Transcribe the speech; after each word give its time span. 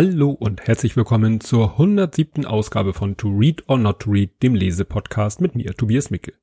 Hallo 0.00 0.30
und 0.30 0.64
herzlich 0.68 0.96
willkommen 0.96 1.40
zur 1.40 1.72
107. 1.72 2.44
Ausgabe 2.44 2.92
von 2.92 3.16
To 3.16 3.30
Read 3.30 3.64
or 3.66 3.78
Not 3.78 3.98
to 3.98 4.12
Read, 4.12 4.30
dem 4.44 4.54
Lesepodcast 4.54 5.40
mit 5.40 5.56
mir, 5.56 5.74
Tobias 5.74 6.10
Micke. 6.10 6.34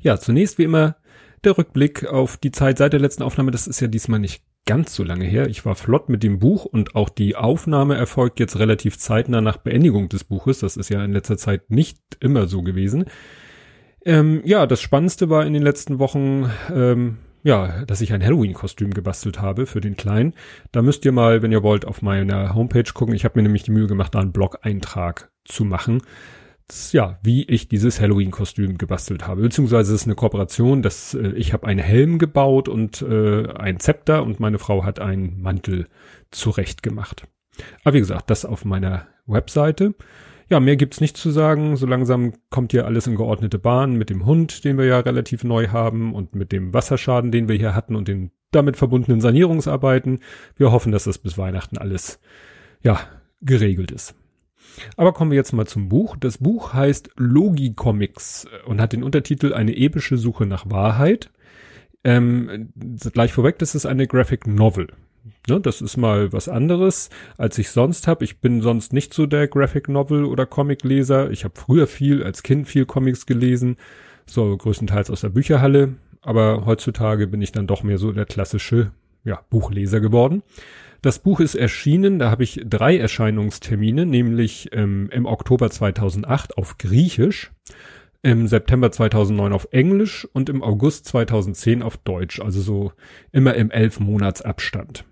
Ja, 0.00 0.18
zunächst 0.18 0.58
wie 0.58 0.64
immer 0.64 0.96
der 1.44 1.56
Rückblick 1.56 2.06
auf 2.06 2.38
die 2.38 2.50
Zeit 2.50 2.78
seit 2.78 2.92
der 2.92 2.98
letzten 2.98 3.22
Aufnahme. 3.22 3.52
Das 3.52 3.68
ist 3.68 3.78
ja 3.78 3.86
diesmal 3.86 4.18
nicht 4.18 4.42
ganz 4.66 4.96
so 4.96 5.04
lange 5.04 5.26
her. 5.26 5.46
Ich 5.46 5.64
war 5.64 5.76
flott 5.76 6.08
mit 6.08 6.24
dem 6.24 6.40
Buch 6.40 6.64
und 6.64 6.96
auch 6.96 7.08
die 7.08 7.36
Aufnahme 7.36 7.94
erfolgt 7.94 8.40
jetzt 8.40 8.58
relativ 8.58 8.98
zeitnah 8.98 9.42
nach 9.42 9.58
Beendigung 9.58 10.08
des 10.08 10.24
Buches. 10.24 10.58
Das 10.58 10.76
ist 10.76 10.88
ja 10.88 11.04
in 11.04 11.12
letzter 11.12 11.36
Zeit 11.36 11.70
nicht 11.70 12.00
immer 12.18 12.48
so 12.48 12.62
gewesen. 12.62 13.04
Ähm, 14.04 14.42
ja, 14.44 14.66
das 14.66 14.80
Spannendste 14.80 15.30
war 15.30 15.46
in 15.46 15.52
den 15.52 15.62
letzten 15.62 16.00
Wochen, 16.00 16.50
ähm, 16.74 17.18
ja, 17.42 17.84
dass 17.84 18.00
ich 18.00 18.12
ein 18.12 18.24
Halloween-Kostüm 18.24 18.92
gebastelt 18.92 19.40
habe 19.40 19.66
für 19.66 19.80
den 19.80 19.96
Kleinen. 19.96 20.34
Da 20.72 20.82
müsst 20.82 21.04
ihr 21.04 21.12
mal, 21.12 21.42
wenn 21.42 21.52
ihr 21.52 21.62
wollt, 21.62 21.84
auf 21.84 22.02
meiner 22.02 22.54
Homepage 22.54 22.90
gucken. 22.92 23.14
Ich 23.14 23.24
habe 23.24 23.38
mir 23.38 23.42
nämlich 23.42 23.62
die 23.62 23.70
Mühe 23.70 23.86
gemacht, 23.86 24.14
da 24.14 24.20
einen 24.20 24.32
Blog-Eintrag 24.32 25.30
zu 25.44 25.64
machen. 25.64 26.02
Das, 26.66 26.92
ja, 26.92 27.18
wie 27.22 27.44
ich 27.44 27.68
dieses 27.68 28.00
Halloween-Kostüm 28.00 28.76
gebastelt 28.76 29.26
habe. 29.26 29.42
Beziehungsweise 29.42 29.94
es 29.94 30.02
ist 30.02 30.06
eine 30.06 30.16
Kooperation, 30.16 30.82
dass 30.82 31.14
äh, 31.14 31.28
ich 31.28 31.52
habe 31.52 31.66
einen 31.66 31.80
Helm 31.80 32.18
gebaut 32.18 32.68
und 32.68 33.00
äh, 33.02 33.48
ein 33.54 33.80
Zepter 33.80 34.22
und 34.22 34.38
meine 34.38 34.58
Frau 34.58 34.84
hat 34.84 35.00
einen 35.00 35.40
Mantel 35.40 35.86
zurecht 36.30 36.82
gemacht. 36.82 37.26
Aber 37.84 37.94
wie 37.94 38.00
gesagt, 38.00 38.30
das 38.30 38.44
auf 38.44 38.64
meiner 38.64 39.06
Webseite. 39.26 39.94
Ja, 40.50 40.60
mehr 40.60 40.76
gibt's 40.76 41.00
nicht 41.00 41.16
zu 41.16 41.30
sagen. 41.30 41.76
So 41.76 41.86
langsam 41.86 42.32
kommt 42.48 42.72
hier 42.72 42.86
alles 42.86 43.06
in 43.06 43.16
geordnete 43.16 43.58
Bahn 43.58 43.96
mit 43.96 44.08
dem 44.08 44.24
Hund, 44.24 44.64
den 44.64 44.78
wir 44.78 44.86
ja 44.86 44.98
relativ 45.00 45.44
neu 45.44 45.68
haben 45.68 46.14
und 46.14 46.34
mit 46.34 46.52
dem 46.52 46.72
Wasserschaden, 46.72 47.30
den 47.30 47.48
wir 47.48 47.56
hier 47.56 47.74
hatten 47.74 47.94
und 47.94 48.08
den 48.08 48.30
damit 48.50 48.78
verbundenen 48.78 49.20
Sanierungsarbeiten. 49.20 50.20
Wir 50.56 50.72
hoffen, 50.72 50.90
dass 50.90 51.04
das 51.04 51.18
bis 51.18 51.36
Weihnachten 51.36 51.76
alles, 51.76 52.18
ja, 52.82 52.98
geregelt 53.42 53.90
ist. 53.90 54.14
Aber 54.96 55.12
kommen 55.12 55.30
wir 55.30 55.36
jetzt 55.36 55.52
mal 55.52 55.66
zum 55.66 55.88
Buch. 55.88 56.16
Das 56.16 56.38
Buch 56.38 56.72
heißt 56.72 57.10
Logicomics 57.16 58.46
und 58.64 58.80
hat 58.80 58.92
den 58.92 59.02
Untertitel 59.02 59.52
Eine 59.52 59.76
epische 59.76 60.16
Suche 60.16 60.46
nach 60.46 60.70
Wahrheit. 60.70 61.30
Ähm, 62.04 62.70
gleich 63.12 63.32
vorweg, 63.32 63.58
das 63.58 63.74
ist 63.74 63.86
eine 63.86 64.06
Graphic 64.06 64.46
Novel. 64.46 64.88
Ne, 65.48 65.60
das 65.60 65.80
ist 65.80 65.96
mal 65.96 66.32
was 66.32 66.48
anderes, 66.48 67.10
als 67.36 67.58
ich 67.58 67.70
sonst 67.70 68.06
habe. 68.06 68.24
Ich 68.24 68.40
bin 68.40 68.60
sonst 68.60 68.92
nicht 68.92 69.14
so 69.14 69.26
der 69.26 69.48
Graphic 69.48 69.88
Novel 69.88 70.24
oder 70.24 70.46
Comic-Leser. 70.46 71.30
Ich 71.30 71.44
habe 71.44 71.54
früher 71.56 71.86
viel, 71.86 72.22
als 72.22 72.42
Kind 72.42 72.68
viel 72.68 72.86
Comics 72.86 73.26
gelesen, 73.26 73.76
so 74.26 74.56
größtenteils 74.56 75.10
aus 75.10 75.22
der 75.22 75.30
Bücherhalle. 75.30 75.94
Aber 76.20 76.66
heutzutage 76.66 77.26
bin 77.26 77.40
ich 77.40 77.52
dann 77.52 77.66
doch 77.66 77.82
mehr 77.82 77.98
so 77.98 78.12
der 78.12 78.26
klassische 78.26 78.92
ja, 79.24 79.40
Buchleser 79.50 80.00
geworden. 80.00 80.42
Das 81.00 81.20
Buch 81.20 81.38
ist 81.38 81.54
erschienen, 81.54 82.18
da 82.18 82.30
habe 82.30 82.42
ich 82.42 82.60
drei 82.64 82.98
Erscheinungstermine, 82.98 84.04
nämlich 84.04 84.70
ähm, 84.72 85.08
im 85.12 85.26
Oktober 85.26 85.70
2008 85.70 86.58
auf 86.58 86.76
Griechisch, 86.76 87.52
im 88.22 88.46
September 88.46 88.90
2009 88.90 89.52
auf 89.52 89.68
Englisch 89.70 90.26
und 90.32 90.48
im 90.48 90.62
August 90.62 91.06
2010 91.06 91.82
auf 91.82 91.96
Deutsch, 91.98 92.40
also 92.40 92.60
so 92.60 92.92
immer 93.32 93.54
im 93.54 93.70
elf 93.70 94.00
Monats 94.00 94.42
Abstand. 94.42 95.04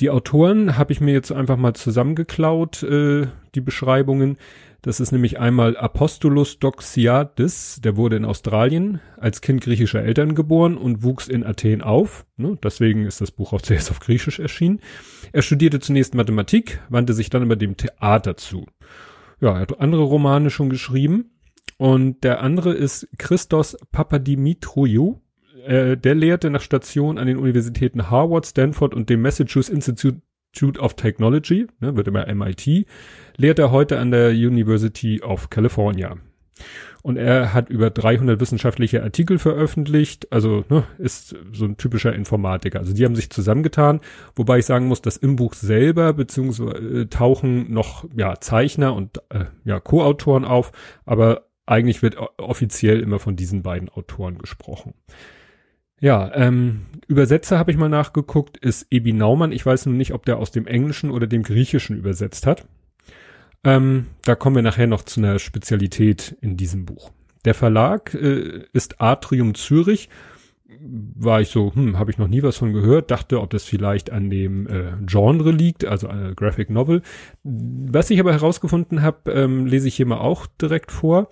Die 0.00 0.10
Autoren 0.10 0.76
habe 0.76 0.92
ich 0.92 1.00
mir 1.00 1.12
jetzt 1.12 1.32
einfach 1.32 1.56
mal 1.56 1.74
zusammengeklaut, 1.74 2.82
äh, 2.84 3.26
die 3.54 3.60
Beschreibungen. 3.60 4.36
Das 4.82 5.00
ist 5.00 5.10
nämlich 5.10 5.40
einmal 5.40 5.76
Apostolos 5.76 6.60
Doxiadis, 6.60 7.80
der 7.82 7.96
wurde 7.96 8.16
in 8.16 8.24
Australien 8.24 9.00
als 9.16 9.40
Kind 9.40 9.62
griechischer 9.62 10.04
Eltern 10.04 10.36
geboren 10.36 10.76
und 10.76 11.02
wuchs 11.02 11.26
in 11.26 11.44
Athen 11.44 11.82
auf. 11.82 12.24
Ne, 12.36 12.56
deswegen 12.62 13.04
ist 13.04 13.20
das 13.20 13.32
Buch 13.32 13.52
auch 13.52 13.62
zuerst 13.62 13.90
auf 13.90 13.98
Griechisch 13.98 14.38
erschienen. 14.38 14.80
Er 15.32 15.42
studierte 15.42 15.80
zunächst 15.80 16.14
Mathematik, 16.14 16.80
wandte 16.88 17.12
sich 17.12 17.28
dann 17.28 17.42
über 17.42 17.56
dem 17.56 17.76
Theater 17.76 18.36
zu. 18.36 18.66
Ja, 19.40 19.54
er 19.54 19.60
hat 19.60 19.80
andere 19.80 20.02
Romane 20.02 20.50
schon 20.50 20.70
geschrieben. 20.70 21.30
Und 21.78 22.22
der 22.24 22.42
andere 22.42 22.74
ist 22.74 23.08
Christos 23.16 23.76
Papadimitriou 23.92 25.22
äh, 25.68 25.96
der 25.96 26.14
lehrte 26.14 26.50
nach 26.50 26.62
Station 26.62 27.18
an 27.18 27.26
den 27.26 27.36
Universitäten 27.36 28.10
Harvard, 28.10 28.46
Stanford 28.46 28.94
und 28.94 29.10
dem 29.10 29.20
Massachusetts 29.22 29.68
Institute 29.68 30.80
of 30.80 30.94
Technology, 30.94 31.66
ne, 31.80 31.94
wird 31.94 32.08
immer 32.08 32.32
MIT, 32.32 32.86
lehrt 33.36 33.58
er 33.58 33.70
heute 33.70 33.98
an 33.98 34.10
der 34.10 34.30
University 34.30 35.20
of 35.22 35.50
California. 35.50 36.16
Und 37.02 37.16
er 37.16 37.54
hat 37.54 37.68
über 37.68 37.90
300 37.90 38.40
wissenschaftliche 38.40 39.02
Artikel 39.02 39.38
veröffentlicht, 39.38 40.32
also 40.32 40.64
ne, 40.70 40.84
ist 40.98 41.36
so 41.52 41.66
ein 41.66 41.76
typischer 41.76 42.14
Informatiker. 42.14 42.78
Also 42.78 42.94
die 42.94 43.04
haben 43.04 43.14
sich 43.14 43.30
zusammengetan, 43.30 44.00
wobei 44.34 44.58
ich 44.58 44.66
sagen 44.66 44.86
muss, 44.88 45.02
dass 45.02 45.16
im 45.18 45.36
Buch 45.36 45.54
selber 45.54 46.14
beziehungsweise 46.14 46.78
äh, 46.78 47.06
tauchen 47.06 47.72
noch 47.72 48.04
ja 48.16 48.40
Zeichner 48.40 48.94
und 48.94 49.18
äh, 49.28 49.44
ja 49.64 49.80
Co-Autoren 49.80 50.44
auf, 50.44 50.72
aber 51.04 51.47
eigentlich 51.68 52.02
wird 52.02 52.16
offiziell 52.38 53.00
immer 53.00 53.18
von 53.18 53.36
diesen 53.36 53.62
beiden 53.62 53.88
Autoren 53.88 54.38
gesprochen. 54.38 54.94
Ja, 56.00 56.32
ähm, 56.34 56.86
Übersetzer 57.08 57.58
habe 57.58 57.72
ich 57.72 57.76
mal 57.76 57.88
nachgeguckt, 57.88 58.56
ist 58.56 58.86
Ebi 58.90 59.12
Naumann. 59.12 59.52
Ich 59.52 59.66
weiß 59.66 59.86
nur 59.86 59.96
nicht, 59.96 60.12
ob 60.14 60.24
der 60.24 60.38
aus 60.38 60.52
dem 60.52 60.66
Englischen 60.66 61.10
oder 61.10 61.26
dem 61.26 61.42
Griechischen 61.42 61.96
übersetzt 61.96 62.46
hat. 62.46 62.66
Ähm, 63.64 64.06
da 64.24 64.36
kommen 64.36 64.56
wir 64.56 64.62
nachher 64.62 64.86
noch 64.86 65.02
zu 65.02 65.20
einer 65.20 65.38
Spezialität 65.38 66.36
in 66.40 66.56
diesem 66.56 66.86
Buch. 66.86 67.10
Der 67.44 67.54
Verlag 67.54 68.14
äh, 68.14 68.62
ist 68.72 69.00
Atrium 69.00 69.54
Zürich. 69.54 70.08
War 70.80 71.40
ich 71.40 71.48
so, 71.48 71.74
hm, 71.74 71.98
habe 71.98 72.10
ich 72.10 72.18
noch 72.18 72.28
nie 72.28 72.42
was 72.42 72.56
von 72.56 72.72
gehört, 72.72 73.10
dachte, 73.10 73.40
ob 73.40 73.50
das 73.50 73.64
vielleicht 73.64 74.10
an 74.10 74.30
dem 74.30 74.66
äh, 74.68 74.92
Genre 75.06 75.50
liegt, 75.50 75.84
also 75.84 76.08
eine 76.08 76.34
Graphic 76.34 76.70
Novel. 76.70 77.02
Was 77.42 78.10
ich 78.10 78.20
aber 78.20 78.32
herausgefunden 78.32 79.02
habe, 79.02 79.32
ähm, 79.32 79.66
lese 79.66 79.88
ich 79.88 79.96
hier 79.96 80.06
mal 80.06 80.18
auch 80.18 80.46
direkt 80.46 80.92
vor. 80.92 81.30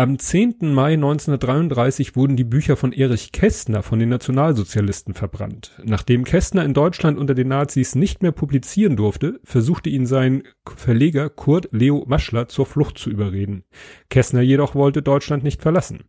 Am 0.00 0.18
10. 0.18 0.72
Mai 0.72 0.94
1933 0.94 2.16
wurden 2.16 2.34
die 2.34 2.44
Bücher 2.44 2.78
von 2.78 2.90
Erich 2.90 3.32
Kästner 3.32 3.82
von 3.82 3.98
den 3.98 4.08
Nationalsozialisten 4.08 5.12
verbrannt. 5.12 5.78
Nachdem 5.84 6.24
Kästner 6.24 6.64
in 6.64 6.72
Deutschland 6.72 7.18
unter 7.18 7.34
den 7.34 7.48
Nazis 7.48 7.94
nicht 7.94 8.22
mehr 8.22 8.32
publizieren 8.32 8.96
durfte, 8.96 9.40
versuchte 9.44 9.90
ihn 9.90 10.06
sein 10.06 10.44
Verleger 10.74 11.28
Kurt 11.28 11.68
Leo 11.72 12.06
Maschler 12.08 12.48
zur 12.48 12.64
Flucht 12.64 12.96
zu 12.96 13.10
überreden. 13.10 13.64
Kästner 14.08 14.40
jedoch 14.40 14.74
wollte 14.74 15.02
Deutschland 15.02 15.44
nicht 15.44 15.60
verlassen. 15.60 16.04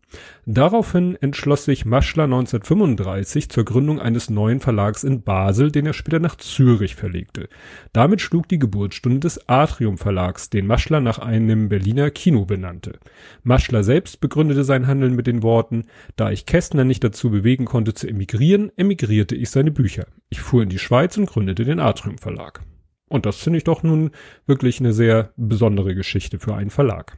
Daraufhin 0.45 1.17
entschloss 1.19 1.65
sich 1.65 1.83
Maschler 1.83 2.23
1935 2.23 3.49
zur 3.49 3.65
Gründung 3.65 3.99
eines 3.99 4.29
neuen 4.29 4.61
Verlags 4.61 5.03
in 5.03 5.23
Basel, 5.23 5.69
den 5.69 5.85
er 5.85 5.93
später 5.93 6.19
nach 6.19 6.37
Zürich 6.37 6.95
verlegte. 6.95 7.49
Damit 7.91 8.21
schlug 8.21 8.47
die 8.47 8.59
Geburtsstunde 8.59 9.19
des 9.19 9.49
Atrium 9.49 9.97
Verlags, 9.97 10.49
den 10.49 10.65
Maschler 10.65 11.01
nach 11.01 11.19
einem 11.19 11.67
Berliner 11.67 12.09
Kino 12.09 12.45
benannte. 12.45 12.99
Maschler 13.43 13.80
Kästner 13.81 13.83
selbst 13.83 14.21
begründete 14.21 14.63
sein 14.63 14.85
Handeln 14.85 15.15
mit 15.15 15.27
den 15.27 15.41
Worten, 15.41 15.85
da 16.15 16.31
ich 16.31 16.45
Kästner 16.45 16.83
nicht 16.83 17.03
dazu 17.03 17.31
bewegen 17.31 17.65
konnte 17.65 17.93
zu 17.93 18.07
emigrieren, 18.07 18.71
emigrierte 18.77 19.35
ich 19.35 19.49
seine 19.49 19.71
Bücher. 19.71 20.05
Ich 20.29 20.39
fuhr 20.39 20.63
in 20.63 20.69
die 20.69 20.79
Schweiz 20.79 21.17
und 21.17 21.27
gründete 21.27 21.65
den 21.65 21.79
Atrium 21.79 22.17
Verlag. 22.17 22.61
Und 23.09 23.25
das 23.25 23.37
finde 23.37 23.57
ich 23.57 23.63
doch 23.63 23.83
nun 23.83 24.11
wirklich 24.45 24.79
eine 24.79 24.93
sehr 24.93 25.33
besondere 25.35 25.95
Geschichte 25.95 26.39
für 26.39 26.55
einen 26.55 26.69
Verlag. 26.69 27.17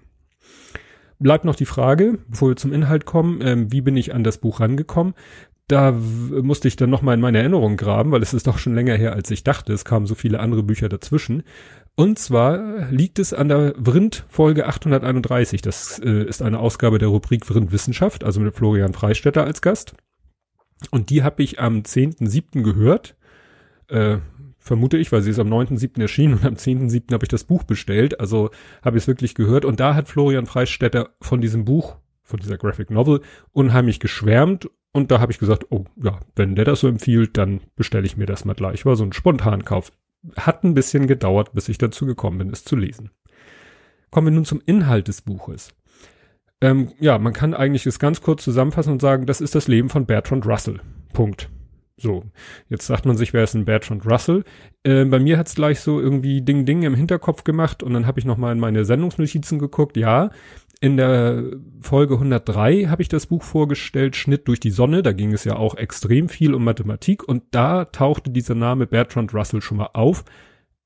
Bleibt 1.19 1.45
noch 1.45 1.55
die 1.55 1.65
Frage, 1.65 2.19
bevor 2.27 2.49
wir 2.49 2.55
zum 2.55 2.73
Inhalt 2.73 3.05
kommen, 3.05 3.41
äh, 3.41 3.65
wie 3.69 3.81
bin 3.81 3.97
ich 3.97 4.13
an 4.13 4.23
das 4.23 4.37
Buch 4.37 4.59
rangekommen? 4.59 5.13
Da 5.67 5.91
musste 5.91 6.67
ich 6.67 6.75
dann 6.75 6.89
nochmal 6.89 7.15
in 7.15 7.21
meine 7.21 7.39
Erinnerung 7.39 7.77
graben, 7.77 8.11
weil 8.11 8.21
es 8.21 8.33
ist 8.33 8.47
doch 8.47 8.57
schon 8.57 8.75
länger 8.75 8.95
her, 8.95 9.13
als 9.13 9.31
ich 9.31 9.43
dachte. 9.43 9.71
Es 9.71 9.85
kamen 9.85 10.05
so 10.05 10.15
viele 10.15 10.39
andere 10.39 10.61
Bücher 10.61 10.89
dazwischen. 10.89 11.43
Und 11.95 12.17
zwar 12.17 12.89
liegt 12.89 13.19
es 13.19 13.33
an 13.33 13.49
der 13.49 13.75
Vrind 13.77 14.25
Folge 14.27 14.65
831. 14.65 15.61
Das 15.61 15.99
äh, 15.99 16.23
ist 16.23 16.41
eine 16.41 16.59
Ausgabe 16.59 16.97
der 16.97 17.09
Rubrik 17.09 17.45
Vrind 17.45 17.71
Wissenschaft, 17.71 18.23
also 18.23 18.39
mit 18.39 18.55
Florian 18.55 18.93
Freistetter 18.93 19.43
als 19.43 19.61
Gast. 19.61 19.93
Und 20.89 21.11
die 21.11 21.23
habe 21.23 21.43
ich 21.43 21.59
am 21.59 21.79
10.7. 21.79 22.63
gehört. 22.63 23.15
Äh, 23.89 24.17
vermute 24.57 24.97
ich, 24.97 25.11
weil 25.11 25.21
sie 25.21 25.29
ist 25.29 25.39
am 25.39 25.49
9.7. 25.49 26.01
erschienen 26.01 26.33
und 26.35 26.45
am 26.45 26.55
10.7. 26.55 27.13
habe 27.13 27.25
ich 27.25 27.29
das 27.29 27.43
Buch 27.43 27.63
bestellt. 27.63 28.19
Also 28.19 28.49
habe 28.83 28.97
ich 28.97 29.03
es 29.03 29.07
wirklich 29.07 29.35
gehört. 29.35 29.63
Und 29.63 29.79
da 29.79 29.93
hat 29.93 30.07
Florian 30.07 30.47
Freistetter 30.47 31.11
von 31.21 31.41
diesem 31.41 31.63
Buch, 31.63 31.97
von 32.23 32.39
dieser 32.39 32.57
Graphic 32.57 32.89
Novel, 32.89 33.21
unheimlich 33.51 33.99
geschwärmt. 33.99 34.67
Und 34.93 35.11
da 35.11 35.19
habe 35.19 35.31
ich 35.31 35.39
gesagt, 35.39 35.67
oh 35.69 35.85
ja, 36.01 36.19
wenn 36.35 36.55
der 36.55 36.65
das 36.65 36.79
so 36.79 36.87
empfiehlt, 36.87 37.37
dann 37.37 37.61
bestelle 37.75 38.05
ich 38.05 38.17
mir 38.17 38.25
das 38.25 38.45
mal 38.45 38.53
gleich. 38.53 38.85
War 38.85 38.95
so 38.95 39.03
ein 39.03 39.13
Spontankauf 39.13 39.91
hat 40.37 40.63
ein 40.63 40.73
bisschen 40.73 41.07
gedauert, 41.07 41.53
bis 41.53 41.69
ich 41.69 41.77
dazu 41.77 42.05
gekommen 42.05 42.37
bin, 42.37 42.49
es 42.49 42.63
zu 42.63 42.75
lesen. 42.75 43.11
Kommen 44.11 44.27
wir 44.27 44.31
nun 44.31 44.45
zum 44.45 44.61
Inhalt 44.65 45.07
des 45.07 45.21
Buches. 45.21 45.73
Ähm, 46.61 46.91
ja, 46.99 47.17
man 47.17 47.33
kann 47.33 47.53
eigentlich 47.53 47.85
es 47.85 47.99
ganz 47.99 48.21
kurz 48.21 48.43
zusammenfassen 48.43 48.93
und 48.93 49.01
sagen, 49.01 49.25
das 49.25 49.41
ist 49.41 49.55
das 49.55 49.67
Leben 49.67 49.89
von 49.89 50.05
Bertrand 50.05 50.45
Russell. 50.45 50.79
Punkt. 51.11 51.49
So, 51.97 52.23
jetzt 52.69 52.87
sagt 52.87 53.05
man 53.05 53.17
sich, 53.17 53.33
wer 53.33 53.43
ist 53.43 53.53
ein 53.53 53.65
Bertrand 53.65 54.05
Russell? 54.05 54.43
Äh, 54.83 55.05
bei 55.05 55.19
mir 55.19 55.37
hat's 55.37 55.55
gleich 55.55 55.79
so 55.79 55.99
irgendwie 55.99 56.41
Ding 56.41 56.65
Ding 56.65 56.83
im 56.83 56.95
Hinterkopf 56.95 57.43
gemacht 57.43 57.83
und 57.83 57.93
dann 57.93 58.07
habe 58.07 58.19
ich 58.19 58.25
nochmal 58.25 58.51
in 58.53 58.59
meine 58.59 58.83
Sendungsnotizen 58.83 59.59
geguckt. 59.59 59.95
Ja, 59.95 60.31
in 60.79 60.97
der 60.97 61.43
Folge 61.79 62.15
103 62.15 62.85
habe 62.85 63.01
ich 63.01 63.09
das 63.09 63.27
Buch 63.27 63.43
vorgestellt, 63.43 64.15
Schnitt 64.15 64.47
durch 64.47 64.59
die 64.59 64.71
Sonne. 64.71 65.01
Da 65.01 65.13
ging 65.13 65.33
es 65.33 65.43
ja 65.43 65.55
auch 65.55 65.75
extrem 65.75 66.29
viel 66.29 66.53
um 66.53 66.63
Mathematik 66.63 67.27
und 67.27 67.43
da 67.51 67.85
tauchte 67.85 68.31
dieser 68.31 68.55
Name 68.55 68.85
Bertrand 68.85 69.33
Russell 69.33 69.61
schon 69.61 69.77
mal 69.77 69.89
auf. 69.93 70.25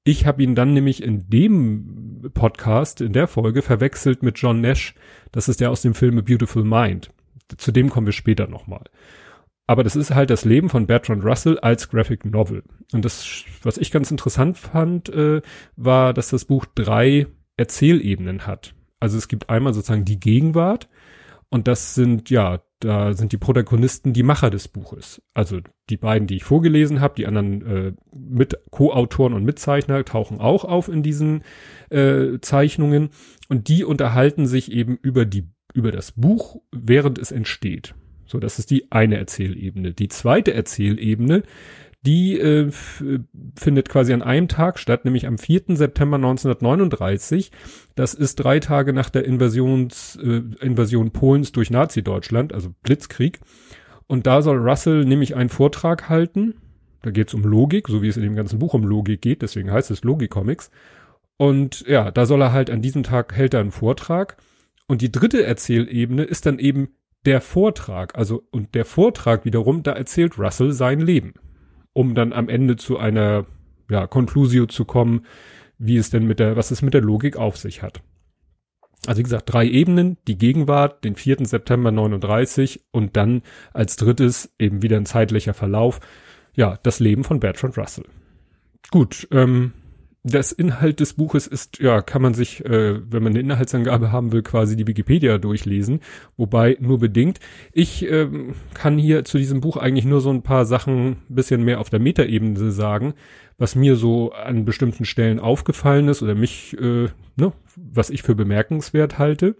Ich 0.03 0.25
habe 0.25 0.41
ihn 0.41 0.55
dann 0.55 0.73
nämlich 0.73 1.03
in 1.03 1.29
dem 1.29 2.31
Podcast, 2.33 3.01
in 3.01 3.11
der 3.11 3.27
Folge, 3.27 3.61
verwechselt 3.61 4.23
mit 4.23 4.37
John 4.39 4.61
Nash. 4.61 4.93
Das 5.31 5.49
ist 5.49 5.59
der 5.59 5.71
aus 5.71 5.81
dem 5.81 5.93
Film 5.93 6.17
A 6.17 6.21
Beautiful 6.21 6.63
Mind. 6.63 7.11
Zu 7.57 7.71
dem 7.71 7.89
kommen 7.89 8.07
wir 8.07 8.13
später 8.13 8.47
nochmal. 8.47 8.85
Aber 9.67 9.83
das 9.83 9.97
ist 9.97 10.15
halt 10.15 10.29
das 10.29 10.45
Leben 10.45 10.69
von 10.69 10.87
Bertrand 10.87 11.25
Russell 11.25 11.59
als 11.59 11.89
Graphic 11.89 12.23
Novel. 12.23 12.63
Und 12.93 13.03
das, 13.03 13.43
was 13.63 13.77
ich 13.77 13.91
ganz 13.91 14.09
interessant 14.09 14.57
fand, 14.57 15.09
äh, 15.09 15.41
war, 15.75 16.13
dass 16.13 16.29
das 16.29 16.45
Buch 16.45 16.65
drei 16.73 17.27
Erzählebenen 17.57 18.47
hat. 18.47 18.73
Also 18.99 19.17
es 19.17 19.27
gibt 19.27 19.49
einmal 19.49 19.73
sozusagen 19.73 20.05
die 20.05 20.19
Gegenwart 20.19 20.89
und 21.49 21.67
das 21.67 21.95
sind 21.95 22.29
ja, 22.29 22.61
da 22.79 23.13
sind 23.13 23.31
die 23.31 23.37
Protagonisten 23.37 24.13
die 24.13 24.23
Macher 24.23 24.49
des 24.49 24.67
Buches. 24.67 25.21
Also 25.33 25.59
die 25.89 25.97
beiden, 25.97 26.27
die 26.27 26.35
ich 26.35 26.43
vorgelesen 26.43 26.99
habe, 26.99 27.15
die 27.15 27.27
anderen 27.27 27.65
äh, 27.65 27.93
mit 28.13 28.57
Co-Autoren 28.71 29.33
und 29.33 29.43
Mitzeichner 29.43 30.03
tauchen 30.03 30.39
auch 30.39 30.65
auf 30.65 30.89
in 30.89 31.03
diesen 31.03 31.43
äh, 31.89 32.39
Zeichnungen 32.41 33.09
und 33.49 33.67
die 33.69 33.83
unterhalten 33.83 34.45
sich 34.45 34.71
eben 34.71 34.97
über 34.97 35.25
die 35.25 35.49
über 35.73 35.91
das 35.91 36.11
Buch, 36.13 36.61
während 36.71 37.19
es 37.19 37.31
entsteht. 37.31 37.93
So, 38.25 38.39
das 38.39 38.59
ist 38.59 38.71
die 38.71 38.91
eine 38.91 39.17
Erzählebene. 39.17 39.93
Die 39.93 40.07
zweite 40.07 40.53
Erzählebene, 40.53 41.43
die 42.05 42.39
äh, 42.39 42.71
findet 43.55 43.89
quasi 43.89 44.13
an 44.13 44.21
einem 44.21 44.47
Tag 44.47 44.79
statt, 44.79 45.03
nämlich 45.03 45.27
am 45.27 45.37
4. 45.37 45.75
September 45.75 46.15
1939. 46.15 47.51
Das 47.95 48.13
ist 48.13 48.35
drei 48.35 48.59
Tage 48.59 48.93
nach 48.93 49.09
der 49.09 49.25
Invasions, 49.25 50.17
äh, 50.21 50.41
Invasion 50.61 51.11
Polens 51.11 51.51
durch 51.51 51.69
Nazi-Deutschland, 51.69 52.53
also 52.53 52.73
Blitzkrieg. 52.83 53.39
Und 54.07 54.25
da 54.25 54.41
soll 54.41 54.57
Russell 54.57 55.05
nämlich 55.05 55.35
einen 55.35 55.49
Vortrag 55.49 56.07
halten. 56.07 56.55
Da 57.01 57.11
geht 57.11 57.27
es 57.27 57.33
um 57.33 57.43
Logik, 57.43 57.87
so 57.87 58.01
wie 58.01 58.07
es 58.07 58.17
in 58.17 58.23
dem 58.23 58.35
ganzen 58.35 58.59
Buch 58.59 58.73
um 58.73 58.83
Logik 58.83 59.21
geht, 59.21 59.41
deswegen 59.41 59.71
heißt 59.71 59.91
es 59.91 60.03
Logik-Comics. 60.03 60.71
Und 61.37 61.85
ja, 61.87 62.09
da 62.11 62.25
soll 62.25 62.41
er 62.41 62.53
halt 62.53 62.69
an 62.69 62.81
diesem 62.81 63.03
Tag 63.03 63.35
hält 63.35 63.53
er 63.53 63.59
einen 63.59 63.71
Vortrag. 63.71 64.37
Und 64.87 65.01
die 65.01 65.11
dritte 65.11 65.43
Erzählebene 65.43 66.23
ist 66.23 66.45
dann 66.45 66.59
eben 66.59 66.89
der 67.25 67.41
Vortrag, 67.41 68.17
also 68.17 68.43
und 68.51 68.73
der 68.73 68.85
Vortrag 68.85 69.43
wiederum, 69.43 69.83
da 69.83 69.91
erzählt 69.91 70.39
Russell 70.39 70.71
sein 70.71 71.01
Leben, 71.01 71.33
um 71.97 72.13
dann 72.13 72.31
am 72.31 72.47
Ende 72.47 72.75
zu 72.75 72.99
einer 72.99 73.47
ja, 73.89 74.05
Conclusio 74.05 74.67
zu 74.67 74.85
kommen, 74.85 75.25
wie 75.79 75.97
es 75.97 76.11
denn 76.11 76.27
mit 76.27 76.37
der, 76.37 76.55
was 76.55 76.69
es 76.69 76.83
mit 76.83 76.93
der 76.93 77.01
Logik 77.01 77.37
auf 77.37 77.57
sich 77.57 77.81
hat. 77.81 78.03
Also 79.07 79.17
wie 79.17 79.23
gesagt, 79.23 79.51
drei 79.51 79.65
Ebenen, 79.65 80.17
die 80.27 80.37
Gegenwart, 80.37 81.03
den 81.03 81.15
4. 81.15 81.47
September 81.47 81.91
39 81.91 82.85
und 82.91 83.17
dann 83.17 83.41
als 83.73 83.95
drittes 83.95 84.53
eben 84.59 84.83
wieder 84.83 84.97
ein 84.97 85.07
zeitlicher 85.07 85.55
Verlauf, 85.55 85.99
ja, 86.53 86.77
das 86.83 86.99
Leben 86.99 87.23
von 87.23 87.39
Bertrand 87.39 87.79
Russell. 87.79 88.05
Gut, 88.91 89.27
ähm, 89.31 89.73
das 90.29 90.51
Inhalt 90.51 90.99
des 90.99 91.13
Buches 91.13 91.47
ist, 91.47 91.79
ja, 91.79 92.01
kann 92.01 92.21
man 92.21 92.33
sich, 92.33 92.63
äh, 92.65 92.99
wenn 93.11 93.23
man 93.23 93.33
eine 93.33 93.39
Inhaltsangabe 93.39 94.11
haben 94.11 94.31
will, 94.31 94.43
quasi 94.43 94.75
die 94.75 94.87
Wikipedia 94.87 95.37
durchlesen, 95.37 96.01
wobei 96.35 96.77
nur 96.79 96.99
bedingt. 96.99 97.39
Ich 97.71 98.09
äh, 98.09 98.27
kann 98.73 98.97
hier 98.97 99.23
zu 99.25 99.37
diesem 99.37 99.61
Buch 99.61 99.77
eigentlich 99.77 100.05
nur 100.05 100.21
so 100.21 100.29
ein 100.29 100.43
paar 100.43 100.65
Sachen 100.65 101.17
bisschen 101.29 101.63
mehr 101.63 101.79
auf 101.79 101.89
der 101.89 101.99
Metaebene 101.99 102.71
sagen, 102.71 103.13
was 103.57 103.75
mir 103.75 103.95
so 103.95 104.31
an 104.31 104.65
bestimmten 104.65 105.05
Stellen 105.05 105.39
aufgefallen 105.39 106.07
ist 106.09 106.21
oder 106.21 106.35
mich, 106.35 106.75
äh, 106.79 107.07
ne, 107.35 107.53
was 107.75 108.09
ich 108.09 108.23
für 108.23 108.35
bemerkenswert 108.35 109.17
halte. 109.17 109.55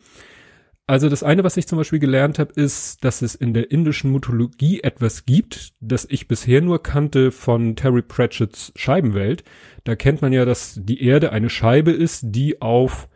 Also 0.89 1.09
das 1.09 1.21
eine, 1.21 1.43
was 1.43 1.57
ich 1.57 1.67
zum 1.67 1.77
Beispiel 1.77 1.99
gelernt 1.99 2.39
habe, 2.39 2.53
ist, 2.53 3.03
dass 3.03 3.21
es 3.21 3.35
in 3.35 3.53
der 3.53 3.71
indischen 3.71 4.09
Mythologie 4.09 4.79
etwas 4.79 5.25
gibt, 5.25 5.73
das 5.81 6.07
ich 6.09 6.29
bisher 6.29 6.61
nur 6.61 6.81
kannte 6.81 7.31
von 7.31 7.75
Terry 7.75 8.01
Pratchett's 8.01 8.71
Scheibenwelt. 8.77 9.43
Da 9.83 9.97
kennt 9.97 10.21
man 10.21 10.31
ja, 10.31 10.45
dass 10.45 10.79
die 10.81 11.03
Erde 11.03 11.33
eine 11.33 11.49
Scheibe 11.49 11.91
ist, 11.91 12.27
die 12.27 12.61
auf 12.61 13.09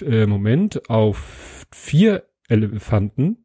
äh, 0.00 0.24
Moment 0.24 0.88
auf 0.88 1.66
vier 1.70 2.24
Elefanten 2.48 3.44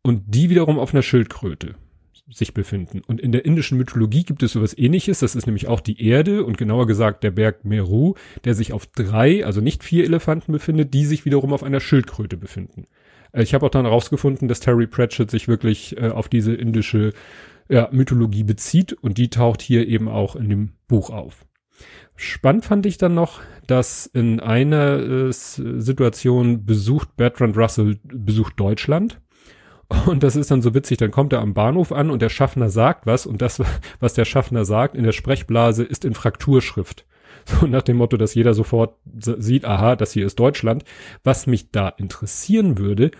und 0.00 0.22
die 0.26 0.48
wiederum 0.48 0.78
auf 0.78 0.94
einer 0.94 1.02
Schildkröte 1.02 1.74
sich 2.30 2.54
befinden. 2.54 3.02
Und 3.06 3.20
in 3.20 3.32
der 3.32 3.44
indischen 3.44 3.76
Mythologie 3.76 4.24
gibt 4.24 4.42
es 4.42 4.52
sowas 4.52 4.76
ähnliches. 4.76 5.20
Das 5.20 5.34
ist 5.34 5.46
nämlich 5.46 5.68
auch 5.68 5.80
die 5.80 6.02
Erde 6.06 6.44
und 6.44 6.56
genauer 6.56 6.86
gesagt 6.86 7.22
der 7.22 7.30
Berg 7.30 7.64
Meru, 7.64 8.14
der 8.44 8.54
sich 8.54 8.72
auf 8.72 8.86
drei, 8.86 9.44
also 9.44 9.60
nicht 9.60 9.84
vier 9.84 10.04
Elefanten 10.04 10.52
befindet, 10.52 10.94
die 10.94 11.04
sich 11.04 11.24
wiederum 11.24 11.52
auf 11.52 11.62
einer 11.62 11.80
Schildkröte 11.80 12.36
befinden. 12.36 12.86
Äh, 13.32 13.42
ich 13.42 13.52
habe 13.52 13.66
auch 13.66 13.70
dann 13.70 13.84
herausgefunden, 13.84 14.48
dass 14.48 14.60
Terry 14.60 14.86
Pratchett 14.86 15.30
sich 15.30 15.48
wirklich 15.48 15.96
äh, 15.98 16.08
auf 16.08 16.28
diese 16.28 16.54
indische 16.54 17.12
ja, 17.68 17.88
Mythologie 17.92 18.44
bezieht 18.44 18.92
und 18.92 19.18
die 19.18 19.30
taucht 19.30 19.62
hier 19.62 19.86
eben 19.86 20.08
auch 20.08 20.36
in 20.36 20.48
dem 20.48 20.72
Buch 20.88 21.10
auf. 21.10 21.44
Spannend 22.16 22.64
fand 22.64 22.86
ich 22.86 22.98
dann 22.98 23.14
noch, 23.14 23.40
dass 23.66 24.06
in 24.06 24.38
einer 24.40 24.98
äh, 24.98 25.32
Situation 25.32 26.64
besucht 26.64 27.16
Bertrand 27.16 27.56
Russell 27.56 27.98
besucht 28.04 28.54
Deutschland 28.56 29.20
und 30.06 30.22
das 30.22 30.36
ist 30.36 30.50
dann 30.50 30.62
so 30.62 30.74
witzig, 30.74 30.98
dann 30.98 31.10
kommt 31.10 31.32
er 31.32 31.40
am 31.40 31.54
Bahnhof 31.54 31.92
an 31.92 32.10
und 32.10 32.22
der 32.22 32.28
Schaffner 32.28 32.70
sagt 32.70 33.06
was 33.06 33.26
und 33.26 33.42
das, 33.42 33.62
was 34.00 34.14
der 34.14 34.24
Schaffner 34.24 34.64
sagt 34.64 34.94
in 34.94 35.04
der 35.04 35.12
Sprechblase, 35.12 35.84
ist 35.84 36.04
in 36.04 36.14
Frakturschrift. 36.14 37.06
So 37.46 37.66
nach 37.66 37.82
dem 37.82 37.98
Motto, 37.98 38.16
dass 38.16 38.34
jeder 38.34 38.54
sofort 38.54 38.96
sieht, 39.14 39.66
aha, 39.66 39.96
das 39.96 40.12
hier 40.12 40.24
ist 40.24 40.38
Deutschland. 40.38 40.84
Was 41.24 41.46
mich 41.46 41.70
da 41.70 41.88
interessieren 41.90 42.78
würde, 42.78 43.10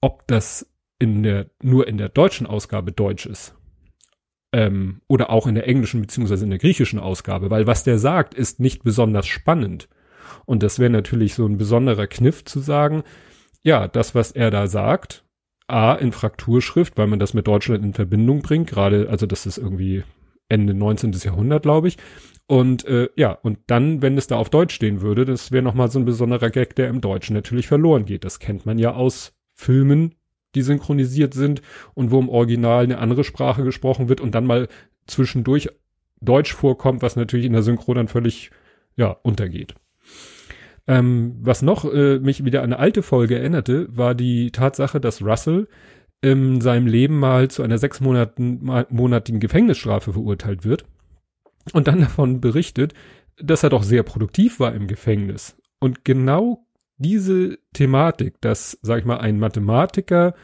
ob 0.00 0.26
das 0.28 0.66
in 0.98 1.22
der, 1.22 1.50
nur 1.62 1.86
in 1.86 1.98
der 1.98 2.08
deutschen 2.08 2.46
Ausgabe 2.46 2.92
Deutsch 2.92 3.26
ist. 3.26 3.54
Ähm, 4.52 5.02
oder 5.08 5.30
auch 5.30 5.46
in 5.46 5.54
der 5.54 5.68
englischen 5.68 6.00
beziehungsweise 6.00 6.44
in 6.44 6.50
der 6.50 6.58
griechischen 6.58 6.98
Ausgabe, 6.98 7.50
weil 7.50 7.66
was 7.66 7.84
der 7.84 7.98
sagt, 7.98 8.34
ist 8.34 8.60
nicht 8.60 8.82
besonders 8.82 9.26
spannend. 9.26 9.88
Und 10.46 10.62
das 10.62 10.78
wäre 10.78 10.90
natürlich 10.90 11.34
so 11.34 11.46
ein 11.46 11.58
besonderer 11.58 12.06
Kniff 12.06 12.44
zu 12.44 12.60
sagen, 12.60 13.04
ja, 13.62 13.88
das, 13.88 14.14
was 14.14 14.32
er 14.32 14.50
da 14.50 14.66
sagt, 14.66 15.24
A 15.72 15.94
in 15.94 16.12
Frakturschrift, 16.12 16.98
weil 16.98 17.06
man 17.06 17.18
das 17.18 17.34
mit 17.34 17.46
Deutschland 17.46 17.84
in 17.84 17.94
Verbindung 17.94 18.42
bringt, 18.42 18.68
gerade, 18.68 19.08
also 19.08 19.26
das 19.26 19.46
ist 19.46 19.58
irgendwie 19.58 20.04
Ende 20.48 20.74
19. 20.74 21.12
Jahrhundert, 21.12 21.62
glaube 21.62 21.88
ich. 21.88 21.96
Und 22.46 22.84
äh, 22.84 23.08
ja, 23.14 23.32
und 23.32 23.58
dann, 23.68 24.02
wenn 24.02 24.18
es 24.18 24.26
da 24.26 24.36
auf 24.36 24.50
Deutsch 24.50 24.74
stehen 24.74 25.00
würde, 25.00 25.24
das 25.24 25.52
wäre 25.52 25.62
nochmal 25.62 25.90
so 25.90 26.00
ein 26.00 26.04
besonderer 26.04 26.50
Gag, 26.50 26.74
der 26.74 26.88
im 26.88 27.00
Deutschen 27.00 27.34
natürlich 27.34 27.68
verloren 27.68 28.04
geht. 28.04 28.24
Das 28.24 28.40
kennt 28.40 28.66
man 28.66 28.78
ja 28.78 28.92
aus 28.92 29.32
Filmen, 29.54 30.16
die 30.56 30.62
synchronisiert 30.62 31.32
sind 31.32 31.62
und 31.94 32.10
wo 32.10 32.18
im 32.18 32.28
Original 32.28 32.82
eine 32.82 32.98
andere 32.98 33.22
Sprache 33.22 33.62
gesprochen 33.62 34.08
wird 34.08 34.20
und 34.20 34.34
dann 34.34 34.46
mal 34.46 34.68
zwischendurch 35.06 35.68
Deutsch 36.20 36.52
vorkommt, 36.52 37.02
was 37.02 37.14
natürlich 37.14 37.46
in 37.46 37.52
der 37.52 37.62
Synchro 37.62 37.94
dann 37.94 38.08
völlig 38.08 38.50
ja 38.96 39.10
untergeht. 39.22 39.74
Ähm, 40.86 41.36
was 41.40 41.62
noch 41.62 41.84
äh, 41.84 42.18
mich 42.18 42.44
wieder 42.44 42.60
an 42.62 42.72
eine 42.72 42.78
alte 42.78 43.02
Folge 43.02 43.38
erinnerte, 43.38 43.86
war 43.90 44.14
die 44.14 44.50
Tatsache, 44.50 45.00
dass 45.00 45.22
Russell 45.22 45.68
in 46.22 46.60
seinem 46.60 46.86
Leben 46.86 47.18
mal 47.18 47.48
zu 47.48 47.62
einer 47.62 47.78
sechs 47.78 48.00
Monaten, 48.00 48.60
monatigen 48.90 49.40
Gefängnisstrafe 49.40 50.12
verurteilt 50.12 50.64
wird 50.64 50.84
und 51.72 51.88
dann 51.88 52.00
davon 52.00 52.40
berichtet, 52.40 52.94
dass 53.36 53.62
er 53.62 53.70
doch 53.70 53.82
sehr 53.82 54.02
produktiv 54.02 54.60
war 54.60 54.74
im 54.74 54.86
Gefängnis. 54.86 55.56
Und 55.78 56.04
genau 56.04 56.66
diese 56.98 57.58
Thematik, 57.72 58.40
dass, 58.42 58.78
sag 58.82 58.98
ich 58.98 59.04
mal, 59.06 59.18
ein 59.18 59.38
Mathematiker 59.38 60.34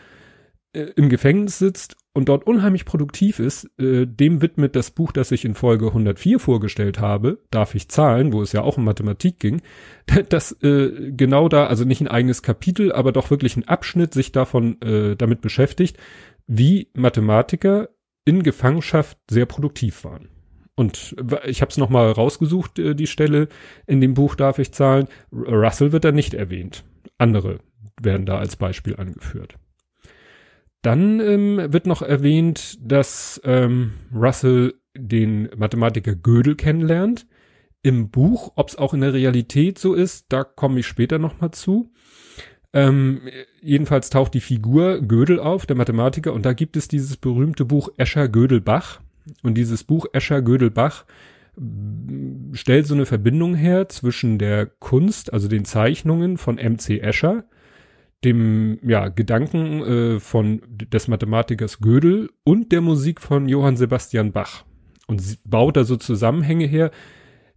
äh, 0.72 0.86
im 0.96 1.10
Gefängnis 1.10 1.58
sitzt 1.58 1.96
und 2.16 2.30
dort 2.30 2.46
unheimlich 2.46 2.86
produktiv 2.86 3.40
ist, 3.40 3.68
äh, 3.78 4.06
dem 4.06 4.40
widmet 4.40 4.74
das 4.74 4.90
Buch, 4.90 5.12
das 5.12 5.32
ich 5.32 5.44
in 5.44 5.54
Folge 5.54 5.88
104 5.88 6.40
vorgestellt 6.40 6.98
habe, 6.98 7.40
Darf 7.50 7.74
ich 7.74 7.90
zahlen, 7.90 8.32
wo 8.32 8.40
es 8.40 8.52
ja 8.52 8.62
auch 8.62 8.78
um 8.78 8.84
Mathematik 8.84 9.38
ging, 9.38 9.60
dass 10.30 10.52
äh, 10.62 11.12
genau 11.12 11.50
da, 11.50 11.66
also 11.66 11.84
nicht 11.84 12.00
ein 12.00 12.08
eigenes 12.08 12.42
Kapitel, 12.42 12.90
aber 12.90 13.12
doch 13.12 13.30
wirklich 13.30 13.58
ein 13.58 13.68
Abschnitt 13.68 14.14
sich 14.14 14.32
davon 14.32 14.80
äh, 14.80 15.14
damit 15.14 15.42
beschäftigt, 15.42 15.98
wie 16.46 16.88
Mathematiker 16.94 17.90
in 18.24 18.42
Gefangenschaft 18.42 19.18
sehr 19.30 19.44
produktiv 19.44 20.02
waren. 20.04 20.30
Und 20.74 21.16
ich 21.44 21.60
habe 21.60 21.70
es 21.70 21.76
nochmal 21.76 22.10
rausgesucht, 22.12 22.78
äh, 22.78 22.94
die 22.94 23.08
Stelle 23.08 23.48
in 23.86 24.00
dem 24.00 24.14
Buch 24.14 24.36
Darf 24.36 24.58
ich 24.58 24.72
zahlen. 24.72 25.08
Russell 25.32 25.92
wird 25.92 26.04
da 26.04 26.12
nicht 26.12 26.32
erwähnt. 26.32 26.82
Andere 27.18 27.58
werden 28.00 28.24
da 28.24 28.38
als 28.38 28.56
Beispiel 28.56 28.96
angeführt. 28.96 29.58
Dann 30.82 31.20
ähm, 31.20 31.72
wird 31.72 31.86
noch 31.86 32.02
erwähnt, 32.02 32.78
dass 32.80 33.40
ähm, 33.44 33.94
Russell 34.14 34.74
den 34.96 35.48
Mathematiker 35.56 36.14
Gödel 36.14 36.54
kennenlernt. 36.54 37.26
Im 37.82 38.10
Buch, 38.10 38.52
ob 38.56 38.68
es 38.68 38.76
auch 38.76 38.94
in 38.94 39.00
der 39.00 39.14
Realität 39.14 39.78
so 39.78 39.94
ist, 39.94 40.26
da 40.30 40.44
komme 40.44 40.80
ich 40.80 40.86
später 40.86 41.18
nochmal 41.18 41.50
zu. 41.52 41.92
Ähm, 42.72 43.22
jedenfalls 43.60 44.10
taucht 44.10 44.34
die 44.34 44.40
Figur 44.40 45.00
Gödel 45.00 45.38
auf, 45.38 45.66
der 45.66 45.76
Mathematiker, 45.76 46.32
und 46.32 46.44
da 46.44 46.52
gibt 46.52 46.76
es 46.76 46.88
dieses 46.88 47.16
berühmte 47.16 47.64
Buch 47.64 47.90
Escher 47.96 48.28
Gödel-Bach. 48.28 49.00
Und 49.42 49.54
dieses 49.54 49.84
Buch 49.84 50.06
Escher 50.12 50.42
Gödel-Bach 50.42 51.04
stellt 52.52 52.86
so 52.86 52.94
eine 52.94 53.06
Verbindung 53.06 53.54
her 53.54 53.88
zwischen 53.88 54.38
der 54.38 54.66
Kunst, 54.66 55.32
also 55.32 55.48
den 55.48 55.64
Zeichnungen 55.64 56.36
von 56.36 56.56
MC 56.56 57.00
Escher, 57.00 57.44
dem 58.24 58.78
ja, 58.82 59.08
Gedanken 59.08 59.82
äh, 59.82 60.20
von 60.20 60.62
des 60.68 61.08
Mathematikers 61.08 61.78
Gödel 61.78 62.30
und 62.44 62.72
der 62.72 62.80
Musik 62.80 63.20
von 63.20 63.48
Johann 63.48 63.76
Sebastian 63.76 64.32
Bach. 64.32 64.64
Und 65.06 65.38
baut 65.44 65.76
da 65.76 65.84
so 65.84 65.96
Zusammenhänge 65.96 66.66
her, 66.66 66.90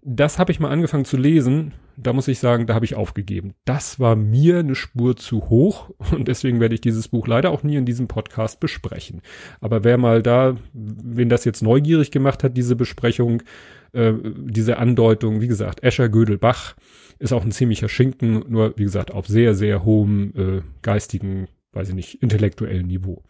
das 0.01 0.39
habe 0.39 0.51
ich 0.51 0.59
mal 0.59 0.69
angefangen 0.69 1.05
zu 1.05 1.17
lesen. 1.17 1.73
Da 1.97 2.13
muss 2.13 2.29
ich 2.29 2.39
sagen, 2.39 2.65
da 2.65 2.75
habe 2.75 2.85
ich 2.85 2.95
aufgegeben. 2.95 3.53
Das 3.65 3.99
war 3.99 4.15
mir 4.15 4.59
eine 4.59 4.75
Spur 4.75 5.17
zu 5.17 5.49
hoch 5.49 5.89
und 6.11 6.27
deswegen 6.27 6.59
werde 6.59 6.75
ich 6.75 6.81
dieses 6.81 7.09
Buch 7.09 7.27
leider 7.27 7.51
auch 7.51 7.63
nie 7.63 7.75
in 7.75 7.85
diesem 7.85 8.07
Podcast 8.07 8.59
besprechen. 8.59 9.21
Aber 9.59 9.83
wer 9.83 9.97
mal 9.97 10.21
da, 10.21 10.55
wen 10.73 11.29
das 11.29 11.45
jetzt 11.45 11.61
neugierig 11.61 12.11
gemacht 12.11 12.43
hat, 12.43 12.55
diese 12.55 12.75
Besprechung, 12.75 13.43
äh, 13.91 14.13
diese 14.23 14.77
Andeutung, 14.77 15.41
wie 15.41 15.47
gesagt, 15.47 15.83
Escher, 15.83 16.09
Gödel, 16.09 16.37
Bach, 16.37 16.75
ist 17.19 17.33
auch 17.33 17.43
ein 17.43 17.51
ziemlicher 17.51 17.89
Schinken, 17.89 18.45
nur 18.47 18.73
wie 18.77 18.83
gesagt 18.83 19.11
auf 19.11 19.27
sehr, 19.27 19.53
sehr 19.53 19.83
hohem 19.83 20.33
äh, 20.35 20.61
geistigen, 20.81 21.49
weiß 21.73 21.89
ich 21.89 21.95
nicht, 21.95 22.23
intellektuellen 22.23 22.87
Niveau. 22.87 23.23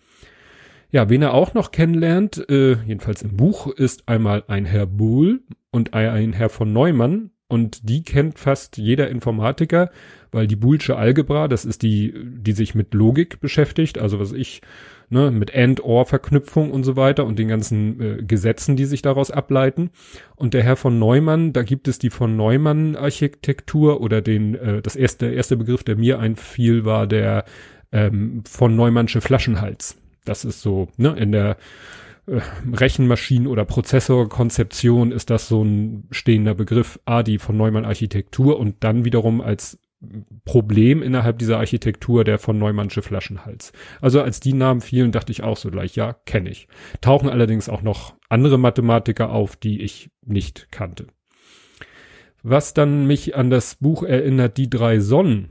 Ja, 0.92 1.08
wen 1.08 1.22
er 1.22 1.36
auch 1.36 1.54
noch 1.54 1.72
kennenlernt, 1.72 2.50
äh, 2.50 2.78
jedenfalls 2.84 3.22
im 3.22 3.38
Buch, 3.38 3.68
ist 3.68 4.10
einmal 4.10 4.44
ein 4.48 4.66
Herr 4.66 4.88
Buhl 4.88 5.42
und 5.70 5.94
ein 5.94 6.34
Herr 6.34 6.50
von 6.50 6.74
Neumann. 6.74 7.30
Und 7.48 7.90
die 7.90 8.04
kennt 8.04 8.38
fast 8.38 8.78
jeder 8.78 9.10
Informatiker, 9.10 9.90
weil 10.32 10.46
die 10.46 10.56
Boolsche 10.56 10.96
Algebra, 10.98 11.48
das 11.48 11.66
ist 11.66 11.82
die, 11.82 12.14
die 12.24 12.52
sich 12.52 12.76
mit 12.76 12.94
Logik 12.94 13.40
beschäftigt, 13.40 13.98
also 13.98 14.20
was 14.20 14.34
ich, 14.34 14.62
ne, 15.10 15.32
mit 15.32 15.56
And-Or-Verknüpfung 15.56 16.70
und 16.70 16.84
so 16.84 16.96
weiter 16.96 17.26
und 17.26 17.40
den 17.40 17.48
ganzen 17.48 18.00
äh, 18.00 18.24
Gesetzen, 18.24 18.76
die 18.76 18.86
sich 18.86 19.02
daraus 19.02 19.32
ableiten. 19.32 19.90
Und 20.36 20.54
der 20.54 20.64
Herr 20.64 20.76
von 20.76 21.00
Neumann, 21.00 21.54
da 21.54 21.64
gibt 21.64 21.88
es 21.88 21.98
die 21.98 22.12
von 22.12 22.36
Neumann 22.36 22.96
Architektur 22.96 24.02
oder 24.02 24.22
den, 24.22 24.54
äh, 24.54 24.82
das 24.84 24.96
erste, 24.96 25.26
der 25.26 25.36
erste 25.36 25.58
Begriff, 25.58 25.84
der 25.84 25.98
mir 25.98 26.20
einfiel, 26.20 26.86
war 26.86 27.08
der 27.08 27.46
ähm, 27.92 28.44
von 28.46 28.76
Neumannsche 28.76 29.22
Flaschenhals. 29.22 29.98
Das 30.26 30.46
ist 30.46 30.62
so, 30.62 30.90
ne, 30.98 31.16
in 31.18 31.32
der 31.32 31.58
äh, 32.28 32.40
Rechenmaschinen- 32.72 33.48
oder 33.48 33.66
Prozessorkonzeption 33.66 35.12
ist 35.12 35.30
das 35.30 35.48
so 35.48 35.64
ein 35.64 36.08
stehender 36.12 36.56
Begriff, 36.56 37.00
A, 37.06 37.24
die 37.24 37.38
von 37.38 37.58
Neumann 37.58 37.86
Architektur 37.86 38.60
und 38.60 38.84
dann 38.84 39.06
wiederum 39.06 39.42
als 39.42 39.80
Problem 40.46 41.04
innerhalb 41.04 41.40
dieser 41.40 41.58
Architektur 41.58 42.24
der 42.24 42.40
von 42.40 42.58
Neumannsche 42.58 43.02
Flaschenhals. 43.02 43.74
Also 44.00 44.22
als 44.22 44.40
die 44.40 44.54
Namen 44.54 44.80
fielen, 44.80 45.12
dachte 45.12 45.32
ich 45.32 45.44
auch 45.44 45.58
so 45.58 45.70
gleich, 45.72 45.96
ja, 45.96 46.14
kenne 46.26 46.50
ich. 46.50 46.68
Tauchen 47.02 47.30
allerdings 47.30 47.68
auch 47.68 47.82
noch 47.82 48.14
andere 48.30 48.58
Mathematiker 48.58 49.30
auf, 49.30 49.58
die 49.58 49.82
ich 49.82 50.10
nicht 50.26 50.72
kannte. 50.72 51.08
Was 52.44 52.74
dann 52.74 53.08
mich 53.08 53.36
an 53.36 53.50
das 53.50 53.76
Buch 53.76 54.04
erinnert, 54.04 54.58
die 54.58 54.70
drei 54.70 55.00
Sonnen, 55.02 55.50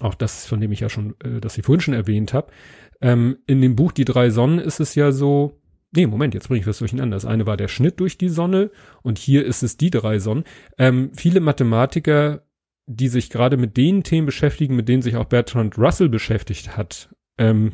auch 0.00 0.14
das, 0.14 0.46
von 0.46 0.60
dem 0.60 0.72
ich 0.72 0.80
ja 0.80 0.88
schon, 0.88 1.14
äh, 1.24 1.40
das 1.40 1.58
ich 1.58 1.64
vorhin 1.64 1.80
schon 1.80 1.94
erwähnt 1.94 2.32
habe, 2.32 2.52
ähm, 3.00 3.38
in 3.46 3.60
dem 3.60 3.76
Buch 3.76 3.92
Die 3.92 4.04
drei 4.04 4.30
Sonnen 4.30 4.58
ist 4.58 4.80
es 4.80 4.94
ja 4.94 5.12
so, 5.12 5.60
nee, 5.92 6.06
Moment, 6.06 6.34
jetzt 6.34 6.48
bringe 6.48 6.60
ich 6.60 6.66
was 6.66 6.78
durcheinander. 6.78 7.16
Das 7.16 7.24
eine 7.24 7.46
war 7.46 7.56
der 7.56 7.68
Schnitt 7.68 8.00
durch 8.00 8.18
die 8.18 8.28
Sonne 8.28 8.70
und 9.02 9.18
hier 9.18 9.44
ist 9.44 9.62
es 9.62 9.76
die 9.76 9.90
drei 9.90 10.18
Sonnen. 10.18 10.44
Ähm, 10.78 11.10
viele 11.14 11.40
Mathematiker, 11.40 12.42
die 12.86 13.08
sich 13.08 13.30
gerade 13.30 13.56
mit 13.56 13.76
den 13.76 14.02
Themen 14.02 14.26
beschäftigen, 14.26 14.76
mit 14.76 14.88
denen 14.88 15.02
sich 15.02 15.16
auch 15.16 15.26
Bertrand 15.26 15.78
Russell 15.78 16.08
beschäftigt 16.08 16.76
hat, 16.76 17.14
ähm, 17.38 17.72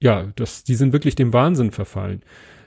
ja, 0.00 0.32
das, 0.36 0.62
die 0.64 0.74
sind 0.74 0.92
wirklich 0.92 1.16
dem 1.16 1.32
Wahnsinn 1.32 1.72
verfallen. 1.72 2.22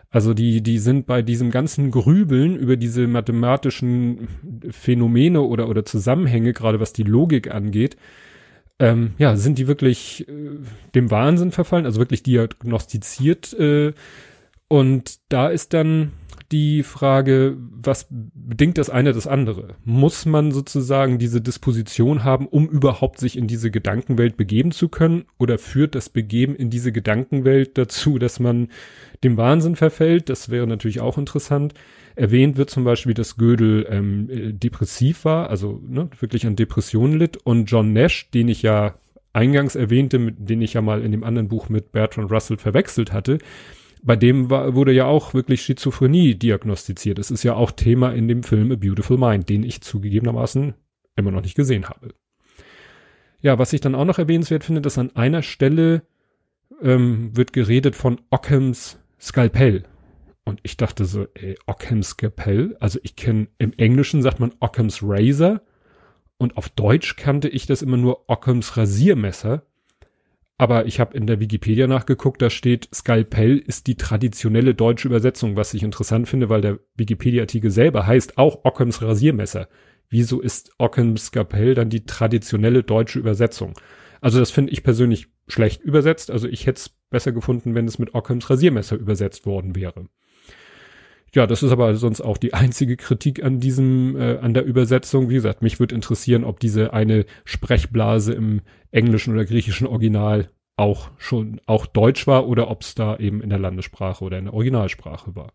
Also 0.09 0.33
die, 0.33 0.61
die 0.61 0.77
sind 0.77 1.05
bei 1.05 1.21
diesem 1.21 1.51
ganzen 1.51 1.89
Grübeln 1.89 2.57
über 2.57 2.75
diese 2.75 3.07
mathematischen 3.07 4.27
Phänomene 4.69 5.41
oder, 5.41 5.69
oder 5.69 5.85
Zusammenhänge, 5.85 6.51
gerade 6.51 6.81
was 6.81 6.91
die 6.91 7.03
Logik 7.03 7.49
angeht, 7.49 7.95
ähm, 8.81 9.13
ja, 9.19 9.35
sind 9.35 9.59
die 9.59 9.67
wirklich 9.67 10.27
äh, 10.27 10.57
dem 10.95 11.11
Wahnsinn 11.11 11.51
verfallen, 11.51 11.85
also 11.85 11.99
wirklich 11.99 12.23
diagnostiziert. 12.23 13.53
Äh, 13.53 13.93
und 14.67 15.19
da 15.29 15.49
ist 15.49 15.73
dann 15.73 16.13
die 16.51 16.81
Frage, 16.81 17.55
was 17.59 18.07
bedingt 18.09 18.79
das 18.79 18.89
eine 18.89 19.13
das 19.13 19.27
andere? 19.27 19.75
Muss 19.85 20.25
man 20.25 20.51
sozusagen 20.51 21.19
diese 21.19 21.41
Disposition 21.41 22.23
haben, 22.23 22.47
um 22.47 22.67
überhaupt 22.67 23.19
sich 23.19 23.37
in 23.37 23.47
diese 23.47 23.69
Gedankenwelt 23.69 24.35
begeben 24.35 24.71
zu 24.71 24.89
können? 24.89 25.25
Oder 25.37 25.59
führt 25.59 25.93
das 25.93 26.09
Begeben 26.09 26.55
in 26.55 26.71
diese 26.71 26.91
Gedankenwelt 26.91 27.77
dazu, 27.77 28.17
dass 28.17 28.39
man 28.39 28.69
dem 29.23 29.37
Wahnsinn 29.37 29.75
verfällt? 29.75 30.27
Das 30.27 30.49
wäre 30.49 30.65
natürlich 30.65 31.01
auch 31.01 31.19
interessant. 31.19 31.75
Erwähnt 32.15 32.57
wird 32.57 32.69
zum 32.69 32.83
Beispiel, 32.83 33.13
dass 33.13 33.37
Gödel 33.37 33.87
ähm, 33.89 34.29
äh, 34.29 34.53
depressiv 34.53 35.25
war, 35.25 35.49
also 35.49 35.81
ne, 35.87 36.09
wirklich 36.19 36.45
an 36.45 36.55
Depressionen 36.55 37.17
litt. 37.17 37.37
Und 37.37 37.65
John 37.65 37.93
Nash, 37.93 38.29
den 38.31 38.47
ich 38.47 38.61
ja 38.61 38.95
eingangs 39.33 39.75
erwähnte, 39.75 40.19
mit, 40.19 40.49
den 40.49 40.61
ich 40.61 40.73
ja 40.73 40.81
mal 40.81 41.01
in 41.01 41.11
dem 41.11 41.23
anderen 41.23 41.47
Buch 41.47 41.69
mit 41.69 41.91
Bertrand 41.91 42.31
Russell 42.31 42.57
verwechselt 42.57 43.13
hatte, 43.13 43.39
bei 44.03 44.15
dem 44.15 44.49
war, 44.49 44.73
wurde 44.73 44.91
ja 44.91 45.05
auch 45.05 45.33
wirklich 45.33 45.61
Schizophrenie 45.61 46.35
diagnostiziert. 46.35 47.19
Es 47.19 47.31
ist 47.31 47.43
ja 47.43 47.53
auch 47.53 47.71
Thema 47.71 48.11
in 48.13 48.27
dem 48.27 48.43
Film 48.43 48.71
A 48.71 48.75
Beautiful 48.75 49.17
Mind, 49.17 49.47
den 49.47 49.63
ich 49.63 49.81
zugegebenermaßen 49.81 50.73
immer 51.15 51.31
noch 51.31 51.43
nicht 51.43 51.55
gesehen 51.55 51.87
habe. 51.87 52.13
Ja, 53.41 53.59
was 53.59 53.73
ich 53.73 53.81
dann 53.81 53.95
auch 53.95 54.05
noch 54.05 54.19
erwähnenswert 54.19 54.63
finde, 54.63 54.81
dass 54.81 54.97
an 54.97 55.15
einer 55.15 55.43
Stelle 55.43 56.03
ähm, 56.81 57.35
wird 57.35 57.53
geredet 57.53 57.95
von 57.95 58.19
Ockhams 58.29 58.99
Skalpell. 59.19 59.83
Und 60.43 60.59
ich 60.63 60.77
dachte 60.77 61.05
so, 61.05 61.27
ey, 61.35 61.55
Occam's 61.67 62.09
Skalpell. 62.09 62.75
Also 62.79 62.99
ich 63.03 63.15
kenne, 63.15 63.47
im 63.57 63.73
Englischen 63.73 64.21
sagt 64.21 64.39
man 64.39 64.53
Occam's 64.59 64.99
Razor. 65.03 65.61
Und 66.37 66.57
auf 66.57 66.69
Deutsch 66.69 67.15
kannte 67.15 67.47
ich 67.47 67.67
das 67.67 67.81
immer 67.81 67.97
nur 67.97 68.27
Occam's 68.27 68.75
Rasiermesser. 68.75 69.63
Aber 70.57 70.85
ich 70.85 70.99
habe 70.99 71.17
in 71.17 71.25
der 71.25 71.39
Wikipedia 71.39 71.87
nachgeguckt, 71.87 72.41
da 72.41 72.51
steht 72.51 72.87
Skalpell 72.93 73.57
ist 73.57 73.87
die 73.87 73.95
traditionelle 73.95 74.75
deutsche 74.75 75.07
Übersetzung, 75.07 75.55
was 75.55 75.73
ich 75.73 75.81
interessant 75.81 76.29
finde, 76.29 76.49
weil 76.49 76.61
der 76.61 76.79
Wikipedia-Artikel 76.95 77.71
selber 77.71 78.05
heißt 78.05 78.37
auch 78.37 78.63
Occams 78.63 79.01
Rasiermesser. 79.01 79.69
Wieso 80.09 80.39
ist 80.39 80.71
Occams 80.77 81.27
Skalpell 81.27 81.73
dann 81.73 81.89
die 81.89 82.05
traditionelle 82.05 82.83
deutsche 82.83 83.17
Übersetzung? 83.17 83.73
Also 84.19 84.39
das 84.39 84.51
finde 84.51 84.71
ich 84.71 84.83
persönlich 84.83 85.29
schlecht 85.47 85.81
übersetzt. 85.81 86.29
Also 86.29 86.47
ich 86.47 86.67
hätte 86.67 86.79
es 86.79 86.89
besser 87.09 87.31
gefunden, 87.31 87.73
wenn 87.73 87.87
es 87.87 87.97
mit 87.97 88.13
Occams 88.13 88.49
Rasiermesser 88.49 88.97
übersetzt 88.97 89.45
worden 89.47 89.75
wäre. 89.75 90.09
Ja, 91.33 91.47
das 91.47 91.63
ist 91.63 91.71
aber 91.71 91.95
sonst 91.95 92.21
auch 92.21 92.37
die 92.37 92.53
einzige 92.53 92.97
Kritik 92.97 93.43
an 93.43 93.59
diesem, 93.59 94.17
äh, 94.17 94.37
an 94.39 94.53
der 94.53 94.65
Übersetzung. 94.65 95.29
Wie 95.29 95.35
gesagt, 95.35 95.61
mich 95.61 95.79
würde 95.79 95.95
interessieren, 95.95 96.43
ob 96.43 96.59
diese 96.59 96.93
eine 96.93 97.25
Sprechblase 97.45 98.33
im 98.33 98.61
englischen 98.91 99.33
oder 99.33 99.45
griechischen 99.45 99.87
Original 99.87 100.49
auch 100.75 101.11
schon 101.17 101.61
auch 101.67 101.85
Deutsch 101.85 102.27
war 102.27 102.47
oder 102.47 102.69
ob 102.69 102.81
es 102.81 102.95
da 102.95 103.17
eben 103.17 103.41
in 103.41 103.49
der 103.49 103.59
Landessprache 103.59 104.23
oder 104.23 104.39
in 104.39 104.45
der 104.45 104.53
Originalsprache 104.53 105.35
war. 105.35 105.53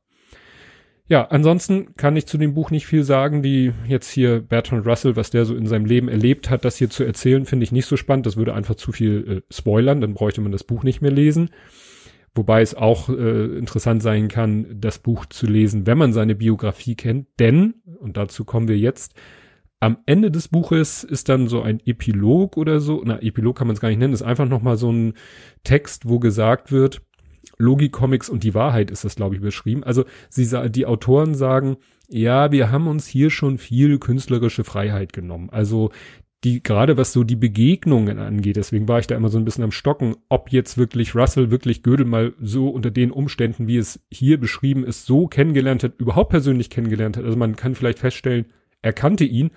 Ja, 1.09 1.25
ansonsten 1.27 1.95
kann 1.95 2.17
ich 2.17 2.27
zu 2.27 2.37
dem 2.37 2.55
Buch 2.55 2.71
nicht 2.71 2.87
viel 2.87 3.05
sagen. 3.05 3.43
Die 3.43 3.73
jetzt 3.87 4.11
hier 4.11 4.41
Bertrand 4.41 4.87
Russell, 4.87 5.15
was 5.15 5.31
der 5.31 5.45
so 5.45 5.55
in 5.55 5.67
seinem 5.67 5.85
Leben 5.85 6.09
erlebt 6.09 6.51
hat, 6.51 6.65
das 6.65 6.77
hier 6.77 6.91
zu 6.91 7.05
erzählen, 7.05 7.45
finde 7.45 7.65
ich 7.65 7.71
nicht 7.71 7.87
so 7.87 7.97
spannend. 7.97 8.27
Das 8.27 8.37
würde 8.37 8.55
einfach 8.55 8.75
zu 8.75 8.93
viel 8.93 9.43
äh, 9.47 9.55
spoilern, 9.55 10.01
dann 10.01 10.15
bräuchte 10.15 10.41
man 10.41 10.53
das 10.53 10.65
Buch 10.65 10.83
nicht 10.83 11.03
mehr 11.03 11.13
lesen. 11.13 11.51
Wobei 12.37 12.61
es 12.61 12.75
auch 12.75 13.09
äh, 13.09 13.57
interessant 13.57 14.03
sein 14.03 14.29
kann, 14.29 14.67
das 14.81 14.99
Buch 14.99 15.27
zu 15.27 15.47
lesen, 15.47 15.87
wenn 15.87 15.99
man 15.99 16.13
seine 16.13 16.35
Biografie 16.35 16.95
kennt. 16.95 17.29
Denn, 17.39 17.75
und 17.99 18.17
dazu 18.17 18.45
kommen 18.45 18.69
wir 18.69 18.79
jetzt, 18.79 19.15
am 19.81 19.99
Ende 20.07 20.31
des 20.31 20.49
Buches 20.49 21.05
ist 21.05 21.29
dann 21.29 21.49
so 21.49 21.63
ein 21.63 21.81
Epilog 21.85 22.57
oder 22.57 22.81
so. 22.81 23.03
Na, 23.05 23.21
Epilog 23.23 23.57
kann 23.57 23.67
man 23.67 23.75
es 23.75 23.81
gar 23.81 23.89
nicht 23.89 23.99
nennen. 23.99 24.15
ist 24.15 24.23
einfach 24.23 24.49
nochmal 24.49 24.77
so 24.77 24.91
ein 24.91 25.15
Text, 25.65 26.09
wo 26.09 26.19
gesagt 26.19 26.73
wird, 26.73 27.03
Logik, 27.59 27.93
Comics 27.93 28.29
und 28.29 28.43
die 28.43 28.55
Wahrheit 28.55 28.91
ist 28.91 29.05
das, 29.05 29.17
glaube 29.17 29.35
ich, 29.35 29.41
beschrieben. 29.41 29.85
Also 29.85 30.05
sie, 30.29 30.71
die 30.71 30.87
Autoren 30.87 31.35
sagen, 31.35 31.77
ja, 32.09 32.53
wir 32.53 32.71
haben 32.71 32.87
uns 32.87 33.07
hier 33.07 33.31
schon 33.31 33.59
viel 33.59 33.99
künstlerische 33.99 34.65
Freiheit 34.65 35.13
genommen. 35.13 35.51
Also 35.51 35.91
die, 36.47 36.63
gerade 36.63 36.97
was 36.97 37.13
so 37.13 37.25
die 37.25 37.35
Begegnungen 37.35 38.21
angeht, 38.21 38.55
deswegen 38.55 38.87
war 38.87 39.01
ich 39.01 39.09
da 39.09 39.17
immer 39.17 39.31
so 39.31 39.37
ein 39.37 39.45
bisschen 39.45 39.65
am 39.65 39.73
Stocken, 39.73 40.15
ob 40.29 40.53
jetzt 40.53 40.79
wirklich 40.79 41.17
Russell 41.17 41.51
wirklich 41.51 41.83
Gödel 41.83 42.07
mal 42.07 42.35
so 42.41 42.69
unter 42.69 42.93
den 42.93 43.11
Umständen, 43.11 43.67
wie 43.67 43.79
es 43.79 43.99
hier 44.13 44.39
beschrieben 44.39 44.85
ist, 44.85 45.07
so 45.07 45.27
kennengelernt 45.27 45.83
hat, 45.83 45.95
überhaupt 45.99 46.31
persönlich 46.31 46.71
kennengelernt 46.71 47.17
hat. 47.17 47.25
Also 47.25 47.37
man 47.37 47.57
kann 47.57 47.75
vielleicht 47.75 47.99
feststellen, 47.99 48.47
er 48.81 48.93
kannte 48.93 49.25
ihn, 49.25 49.51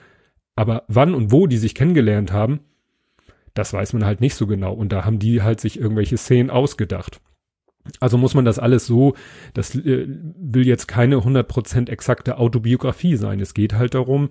aber 0.56 0.84
wann 0.88 1.14
und 1.14 1.32
wo 1.32 1.46
die 1.46 1.60
sich 1.60 1.76
kennengelernt 1.76 2.32
haben, 2.34 2.62
das 3.54 3.72
weiß 3.72 3.94
man 3.94 4.04
halt 4.04 4.20
nicht 4.20 4.34
so 4.34 4.48
genau. 4.48 4.74
Und 4.74 4.92
da 4.92 5.06
haben 5.06 5.20
die 5.20 5.44
halt 5.44 5.60
sich 5.60 5.80
irgendwelche 5.80 6.18
Szenen 6.18 6.50
ausgedacht. 6.50 7.22
Also 8.00 8.18
muss 8.18 8.34
man 8.34 8.46
das 8.46 8.58
alles 8.58 8.88
so, 8.88 9.14
das 9.54 9.76
äh, 9.76 10.08
will 10.08 10.66
jetzt 10.66 10.88
keine 10.88 11.18
100% 11.18 11.88
exakte 11.88 12.40
Autobiografie 12.40 13.16
sein. 13.16 13.40
Es 13.40 13.54
geht 13.54 13.74
halt 13.74 13.94
darum, 13.94 14.30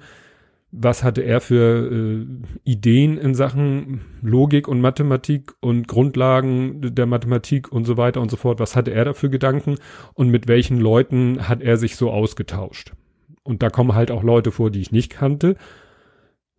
was 0.70 1.02
hatte 1.02 1.22
er 1.22 1.40
für 1.40 1.90
äh, 1.90 2.26
Ideen 2.64 3.16
in 3.16 3.34
Sachen 3.34 4.02
Logik 4.20 4.68
und 4.68 4.80
Mathematik 4.80 5.54
und 5.60 5.88
Grundlagen 5.88 6.94
der 6.94 7.06
Mathematik 7.06 7.72
und 7.72 7.84
so 7.84 7.96
weiter 7.96 8.20
und 8.20 8.30
so 8.30 8.36
fort. 8.36 8.60
Was 8.60 8.76
hatte 8.76 8.92
er 8.92 9.06
da 9.06 9.12
für 9.14 9.30
Gedanken 9.30 9.76
und 10.14 10.28
mit 10.28 10.46
welchen 10.46 10.78
Leuten 10.78 11.48
hat 11.48 11.62
er 11.62 11.78
sich 11.78 11.96
so 11.96 12.10
ausgetauscht? 12.10 12.92
Und 13.44 13.62
da 13.62 13.70
kommen 13.70 13.94
halt 13.94 14.10
auch 14.10 14.22
Leute 14.22 14.52
vor, 14.52 14.70
die 14.70 14.80
ich 14.80 14.92
nicht 14.92 15.10
kannte. 15.10 15.56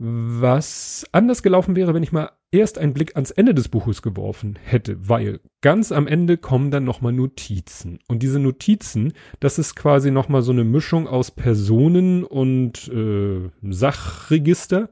Was 0.02 1.06
anders 1.12 1.44
gelaufen 1.44 1.76
wäre, 1.76 1.94
wenn 1.94 2.04
ich 2.04 2.14
mal 2.14 2.32
erst 2.52 2.78
einen 2.78 2.94
Blick 2.94 3.18
ans 3.18 3.32
Ende 3.32 3.54
des 3.54 3.68
Buches 3.68 4.02
geworfen 4.02 4.58
hätte, 4.64 5.10
weil 5.10 5.42
ganz 5.60 5.92
am 5.92 6.08
Ende 6.08 6.38
kommen 6.38 6.72
dann 6.72 6.86
nochmal 6.86 7.12
Notizen. 7.12 8.00
Und 8.08 8.24
diese 8.24 8.40
Notizen, 8.40 9.12
das 9.42 9.60
ist 9.60 9.76
quasi 9.76 10.10
nochmal 10.10 10.42
so 10.42 10.54
eine 10.54 10.64
Mischung 10.64 11.06
aus 11.06 11.32
Personen 11.32 12.24
und 12.24 12.88
äh, 12.88 13.50
Sachregister. 13.62 14.90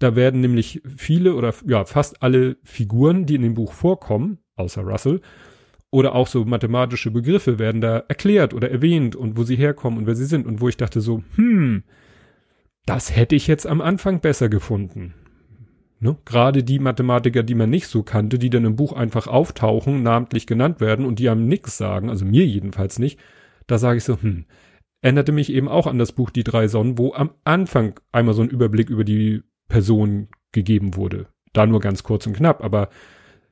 Da 0.00 0.16
werden 0.16 0.40
nämlich 0.40 0.82
viele 0.84 1.36
oder 1.36 1.54
ja 1.64 1.84
fast 1.84 2.20
alle 2.22 2.56
Figuren, 2.64 3.26
die 3.26 3.36
in 3.36 3.42
dem 3.42 3.54
Buch 3.54 3.72
vorkommen, 3.72 4.38
außer 4.56 4.82
Russell, 4.82 5.20
oder 5.90 6.16
auch 6.16 6.26
so 6.26 6.44
mathematische 6.44 7.12
Begriffe 7.12 7.60
werden 7.60 7.80
da 7.80 7.98
erklärt 8.08 8.54
oder 8.54 8.70
erwähnt 8.72 9.14
und 9.14 9.36
wo 9.36 9.44
sie 9.44 9.56
herkommen 9.56 10.00
und 10.00 10.06
wer 10.06 10.16
sie 10.16 10.26
sind 10.26 10.46
und 10.46 10.60
wo 10.60 10.68
ich 10.68 10.76
dachte 10.76 11.00
so, 11.00 11.22
hm, 11.36 11.84
das 12.88 13.14
hätte 13.14 13.36
ich 13.36 13.46
jetzt 13.46 13.66
am 13.66 13.82
Anfang 13.82 14.20
besser 14.20 14.48
gefunden. 14.48 15.12
Ne? 16.00 16.16
Gerade 16.24 16.64
die 16.64 16.78
Mathematiker, 16.78 17.42
die 17.42 17.54
man 17.54 17.68
nicht 17.68 17.86
so 17.86 18.02
kannte, 18.02 18.38
die 18.38 18.48
dann 18.48 18.64
im 18.64 18.76
Buch 18.76 18.94
einfach 18.94 19.26
auftauchen, 19.26 20.02
namentlich 20.02 20.46
genannt 20.46 20.80
werden 20.80 21.04
und 21.04 21.18
die 21.18 21.28
einem 21.28 21.48
nix 21.48 21.76
sagen, 21.76 22.08
also 22.08 22.24
mir 22.24 22.46
jedenfalls 22.46 22.98
nicht, 22.98 23.20
da 23.66 23.76
sage 23.76 23.98
ich 23.98 24.04
so, 24.04 24.18
hm, 24.18 24.46
erinnerte 25.02 25.32
mich 25.32 25.52
eben 25.52 25.68
auch 25.68 25.86
an 25.86 25.98
das 25.98 26.12
Buch 26.12 26.30
Die 26.30 26.44
drei 26.44 26.66
Sonnen, 26.66 26.96
wo 26.96 27.12
am 27.12 27.32
Anfang 27.44 28.00
einmal 28.10 28.34
so 28.34 28.40
ein 28.40 28.48
Überblick 28.48 28.88
über 28.88 29.04
die 29.04 29.42
Person 29.68 30.28
gegeben 30.52 30.96
wurde. 30.96 31.26
Da 31.52 31.66
nur 31.66 31.80
ganz 31.80 32.04
kurz 32.04 32.26
und 32.26 32.36
knapp, 32.36 32.64
aber 32.64 32.88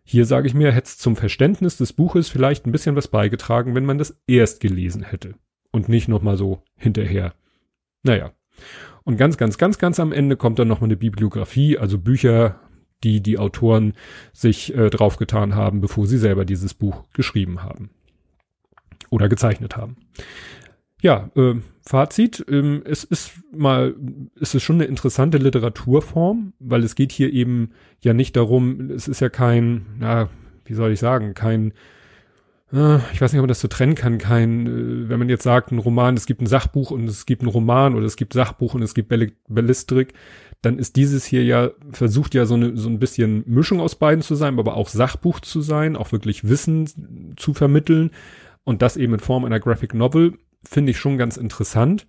hier 0.03 0.25
sage 0.25 0.47
ich 0.47 0.55
mir, 0.55 0.73
hätte 0.73 0.87
es 0.87 0.99
zum 0.99 1.15
Verständnis 1.15 1.77
des 1.77 1.93
Buches 1.93 2.31
vielleicht 2.31 2.65
ein 2.65 2.73
bisschen 2.73 2.97
was 2.97 3.09
beigetragen, 3.09 3.75
wenn 3.75 3.85
man 3.85 3.99
das 3.99 4.19
erst 4.27 4.61
gelesen 4.61 5.03
hätte 5.03 5.35
und 5.73 5.91
nicht 5.91 6.09
nochmal 6.09 6.39
so 6.39 6.63
hinterher. 6.77 7.35
Naja. 8.03 8.33
Und 9.07 9.19
ganz, 9.19 9.37
ganz, 9.37 9.57
ganz, 9.57 9.79
ganz 9.79 10.01
am 10.01 10.11
Ende 10.11 10.37
kommt 10.37 10.59
dann 10.59 10.67
nochmal 10.67 10.89
eine 10.89 10.97
Bibliografie, 10.97 11.79
also 11.79 11.97
Bücher, 11.97 12.61
die 13.05 13.23
die 13.23 13.39
Autoren 13.39 13.93
sich 14.33 14.75
äh, 14.75 14.91
draufgetan 14.91 15.55
haben, 15.55 15.81
bevor 15.81 16.09
sie 16.09 16.19
selber 16.19 16.45
dieses 16.45 16.75
Buch 16.75 17.05
geschrieben 17.13 17.63
haben. 17.63 17.91
Oder 19.09 19.29
gezeichnet 19.29 19.77
haben. 19.77 19.97
Ja, 21.01 21.31
äh, 21.37 21.55
Fazit, 21.83 22.45
ähm, 22.51 22.83
es 22.85 23.05
ist 23.05 23.31
mal, 23.53 23.95
es 24.41 24.57
ist 24.57 24.65
schon 24.65 24.77
eine 24.77 24.87
interessante 24.87 25.39
Literaturform, 25.39 26.55
weil 26.59 26.83
es 26.83 26.97
geht 26.97 27.13
hier 27.13 27.33
eben 27.33 27.71
ja 28.01 28.13
nicht 28.13 28.35
darum, 28.35 28.91
es 28.91 29.07
ist 29.07 29.21
ja 29.21 29.29
kein, 29.29 29.87
na, 30.01 30.31
wie 30.65 30.75
soll 30.75 30.91
ich 30.91 30.99
sagen, 30.99 31.35
kein 31.35 31.75
ich 32.73 33.21
weiß 33.21 33.33
nicht, 33.33 33.39
ob 33.39 33.45
man 33.45 33.49
das 33.49 33.61
so 33.61 33.69
trennen 33.69 33.95
kann, 33.95 34.19
kein, 34.19 34.67
äh, 34.67 35.09
wenn 35.09 35.19
man 35.21 35.29
jetzt 35.29 35.45
sagt, 35.45 35.71
ein 35.71 35.79
Roman, 35.79 36.17
es 36.17 36.27
gibt 36.27 36.43
ein 36.43 36.47
Sachbuch 36.47 36.91
und 36.91 37.05
es 37.09 37.25
gibt 37.25 37.43
ein 37.43 37.49
Roman 37.49 37.95
oder 37.95 38.07
es 38.07 38.17
gibt 38.17 38.33
Sachbuch 38.33 38.75
und 38.75 38.83
es 38.83 38.93
gibt 38.93 39.13
Ballistrik, 39.49 40.15
dann 40.63 40.79
ist 40.79 40.97
dieses 40.97 41.25
hier 41.25 41.45
ja, 41.45 41.71
versucht 41.93 42.35
ja 42.35 42.45
so, 42.45 42.55
eine, 42.55 42.77
so 42.77 42.89
ein 42.89 42.99
bisschen 42.99 43.45
Mischung 43.47 43.81
aus 43.81 43.95
beiden 43.95 44.23
zu 44.23 44.35
sein, 44.35 44.59
aber 44.59 44.77
auch 44.77 44.89
Sachbuch 44.89 45.39
zu 45.41 45.61
sein, 45.61 45.95
auch 45.95 46.11
wirklich 46.11 46.49
Wissen 46.49 47.35
zu 47.37 47.55
vermitteln 47.55 48.11
und 48.65 48.83
das 48.83 48.97
eben 48.97 49.15
in 49.15 49.21
Form 49.21 49.45
einer 49.45 49.61
Graphic 49.61 49.95
Novel, 49.95 50.35
finde 50.65 50.91
ich 50.91 50.99
schon 50.99 51.19
ganz 51.19 51.37
interessant. 51.37 52.09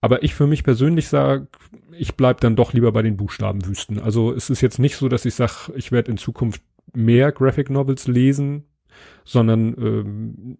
Aber 0.00 0.22
ich 0.22 0.34
für 0.34 0.46
mich 0.46 0.62
persönlich 0.62 1.08
sage, 1.08 1.48
ich 1.92 2.14
bleib 2.14 2.40
dann 2.40 2.56
doch 2.56 2.72
lieber 2.72 2.92
bei 2.92 3.02
den 3.02 3.16
Buchstabenwüsten. 3.16 3.98
Also 3.98 4.32
es 4.32 4.48
ist 4.48 4.60
jetzt 4.60 4.78
nicht 4.78 4.96
so, 4.96 5.08
dass 5.08 5.24
ich 5.24 5.34
sage, 5.34 5.72
ich 5.74 5.92
werde 5.92 6.12
in 6.12 6.16
Zukunft 6.16 6.62
mehr 6.94 7.32
Graphic 7.32 7.70
Novels 7.70 8.06
lesen, 8.06 8.64
sondern 9.24 9.74
ähm, 9.78 10.58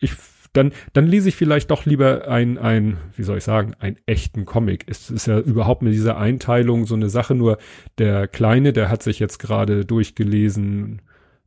ich 0.00 0.12
dann 0.52 0.72
dann 0.92 1.06
lese 1.06 1.30
ich 1.30 1.36
vielleicht 1.36 1.70
doch 1.70 1.86
lieber 1.86 2.28
ein 2.28 2.58
ein 2.58 2.98
wie 3.16 3.22
soll 3.22 3.38
ich 3.38 3.44
sagen 3.44 3.74
einen 3.78 3.96
echten 4.06 4.44
Comic. 4.44 4.84
Es 4.86 5.10
ist 5.10 5.26
ja 5.26 5.38
überhaupt 5.38 5.82
mit 5.82 5.92
dieser 5.92 6.18
Einteilung 6.18 6.86
so 6.86 6.94
eine 6.94 7.08
Sache. 7.08 7.34
Nur 7.34 7.58
der 7.98 8.28
kleine, 8.28 8.72
der 8.72 8.90
hat 8.90 9.02
sich 9.02 9.18
jetzt 9.18 9.38
gerade 9.38 9.84
durchgelesen. 9.84 11.02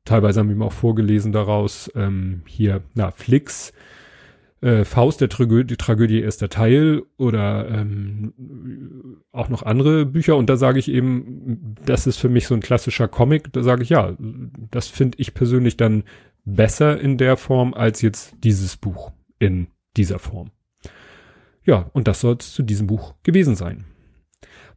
Teilweise 0.05 0.39
haben 0.39 0.49
wir 0.49 0.55
ihm 0.55 0.61
auch 0.63 0.73
vorgelesen 0.73 1.31
daraus. 1.31 1.91
Ähm, 1.95 2.41
hier 2.47 2.81
na 2.93 3.11
Flix. 3.11 3.73
Äh, 4.65 4.83
Faust 4.83 5.21
der 5.21 5.29
Tragödie, 5.29 5.75
Tragödie 5.75 6.21
erster 6.21 6.49
Teil 6.49 7.03
oder 7.17 7.69
ähm, 7.69 9.21
auch 9.31 9.47
noch 9.47 9.61
andere 9.61 10.07
Bücher 10.07 10.37
und 10.37 10.49
da 10.49 10.57
sage 10.57 10.79
ich 10.79 10.89
eben, 10.89 11.75
das 11.85 12.07
ist 12.07 12.17
für 12.17 12.29
mich 12.29 12.47
so 12.47 12.55
ein 12.55 12.61
klassischer 12.61 13.07
Comic, 13.07 13.53
da 13.53 13.61
sage 13.61 13.83
ich 13.83 13.89
ja, 13.89 14.17
das 14.17 14.87
finde 14.87 15.19
ich 15.19 15.35
persönlich 15.35 15.77
dann 15.77 16.03
besser 16.45 16.99
in 16.99 17.19
der 17.19 17.37
Form 17.37 17.75
als 17.75 18.01
jetzt 18.01 18.37
dieses 18.43 18.75
Buch 18.75 19.11
in 19.37 19.67
dieser 19.97 20.17
Form. 20.17 20.49
Ja, 21.63 21.91
und 21.93 22.07
das 22.07 22.21
soll 22.21 22.37
es 22.39 22.51
zu 22.51 22.63
diesem 22.63 22.87
Buch 22.87 23.13
gewesen 23.21 23.55
sein. 23.55 23.85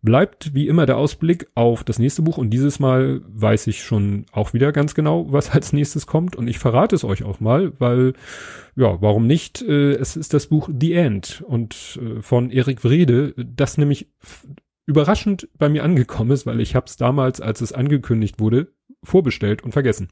Bleibt 0.01 0.55
wie 0.55 0.69
immer 0.69 0.87
der 0.87 0.97
Ausblick 0.97 1.49
auf 1.55 1.83
das 1.83 1.99
nächste 1.99 2.23
Buch 2.23 2.39
und 2.39 2.51
dieses 2.51 2.79
Mal 2.79 3.21
weiß 3.27 3.67
ich 3.67 3.83
schon 3.83 4.27
auch 4.31 4.53
wieder 4.53 4.71
ganz 4.73 4.95
genau, 4.95 5.33
was 5.33 5.51
als 5.55 5.73
nächstes 5.73 6.07
kommt 6.07 6.37
und 6.37 6.49
ich 6.49 6.59
verrate 6.59 6.95
es 6.95 7.05
euch 7.05 7.25
auch 7.25 7.41
mal, 7.41 7.73
weil 7.79 8.13
ja, 8.77 9.01
warum 9.03 9.27
nicht? 9.27 9.63
Äh, 9.63 9.95
es 9.95 10.17
ist 10.17 10.35
das 10.35 10.47
Buch 10.47 10.69
The 10.79 10.93
End 10.93 11.43
und 11.47 11.99
äh, 12.01 12.23
von 12.23 12.51
Erik 12.51 12.85
Wrede, 12.85 13.35
das 13.37 13.77
nämlich 13.77 14.09
überraschend 14.87 15.49
bei 15.59 15.69
mir 15.69 15.85
angekommen 15.85 16.31
ist, 16.31 16.47
weil 16.47 16.61
ich 16.61 16.75
habe 16.75 16.87
es 16.87 16.97
damals, 16.97 17.41
als 17.41 17.61
es 17.61 17.73
angekündigt 17.73 18.39
wurde, 18.39 18.73
vorbestellt 19.03 19.63
und 19.63 19.73
vergessen. 19.73 20.09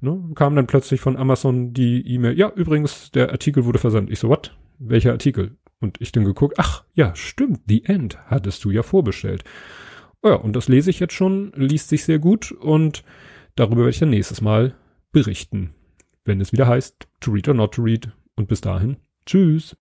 Ne, 0.00 0.32
kam 0.34 0.54
dann 0.54 0.66
plötzlich 0.66 1.00
von 1.00 1.16
Amazon 1.16 1.72
die 1.72 2.06
E-Mail, 2.06 2.38
ja, 2.38 2.52
übrigens, 2.54 3.10
der 3.12 3.30
Artikel 3.30 3.64
wurde 3.64 3.78
versandt. 3.78 4.10
Ich 4.10 4.18
so, 4.18 4.28
what? 4.28 4.56
Welcher 4.78 5.12
Artikel? 5.12 5.56
Und 5.84 6.00
ich 6.00 6.12
dann 6.12 6.24
geguckt, 6.24 6.54
ach, 6.56 6.82
ja, 6.94 7.14
stimmt, 7.14 7.60
The 7.68 7.84
End 7.84 8.16
hattest 8.28 8.64
du 8.64 8.70
ja 8.70 8.82
vorbestellt. 8.82 9.44
Oh 10.22 10.28
ja, 10.30 10.36
und 10.36 10.56
das 10.56 10.66
lese 10.66 10.88
ich 10.88 10.98
jetzt 10.98 11.12
schon, 11.12 11.52
liest 11.54 11.90
sich 11.90 12.04
sehr 12.04 12.18
gut 12.18 12.52
und 12.52 13.04
darüber 13.54 13.80
werde 13.82 13.90
ich 13.90 13.98
dann 13.98 14.08
nächstes 14.08 14.40
Mal 14.40 14.74
berichten, 15.12 15.74
wenn 16.24 16.40
es 16.40 16.52
wieder 16.52 16.68
heißt, 16.68 17.06
to 17.20 17.32
read 17.32 17.48
or 17.48 17.54
not 17.54 17.74
to 17.74 17.82
read. 17.82 18.10
Und 18.34 18.48
bis 18.48 18.62
dahin, 18.62 18.96
tschüss. 19.26 19.76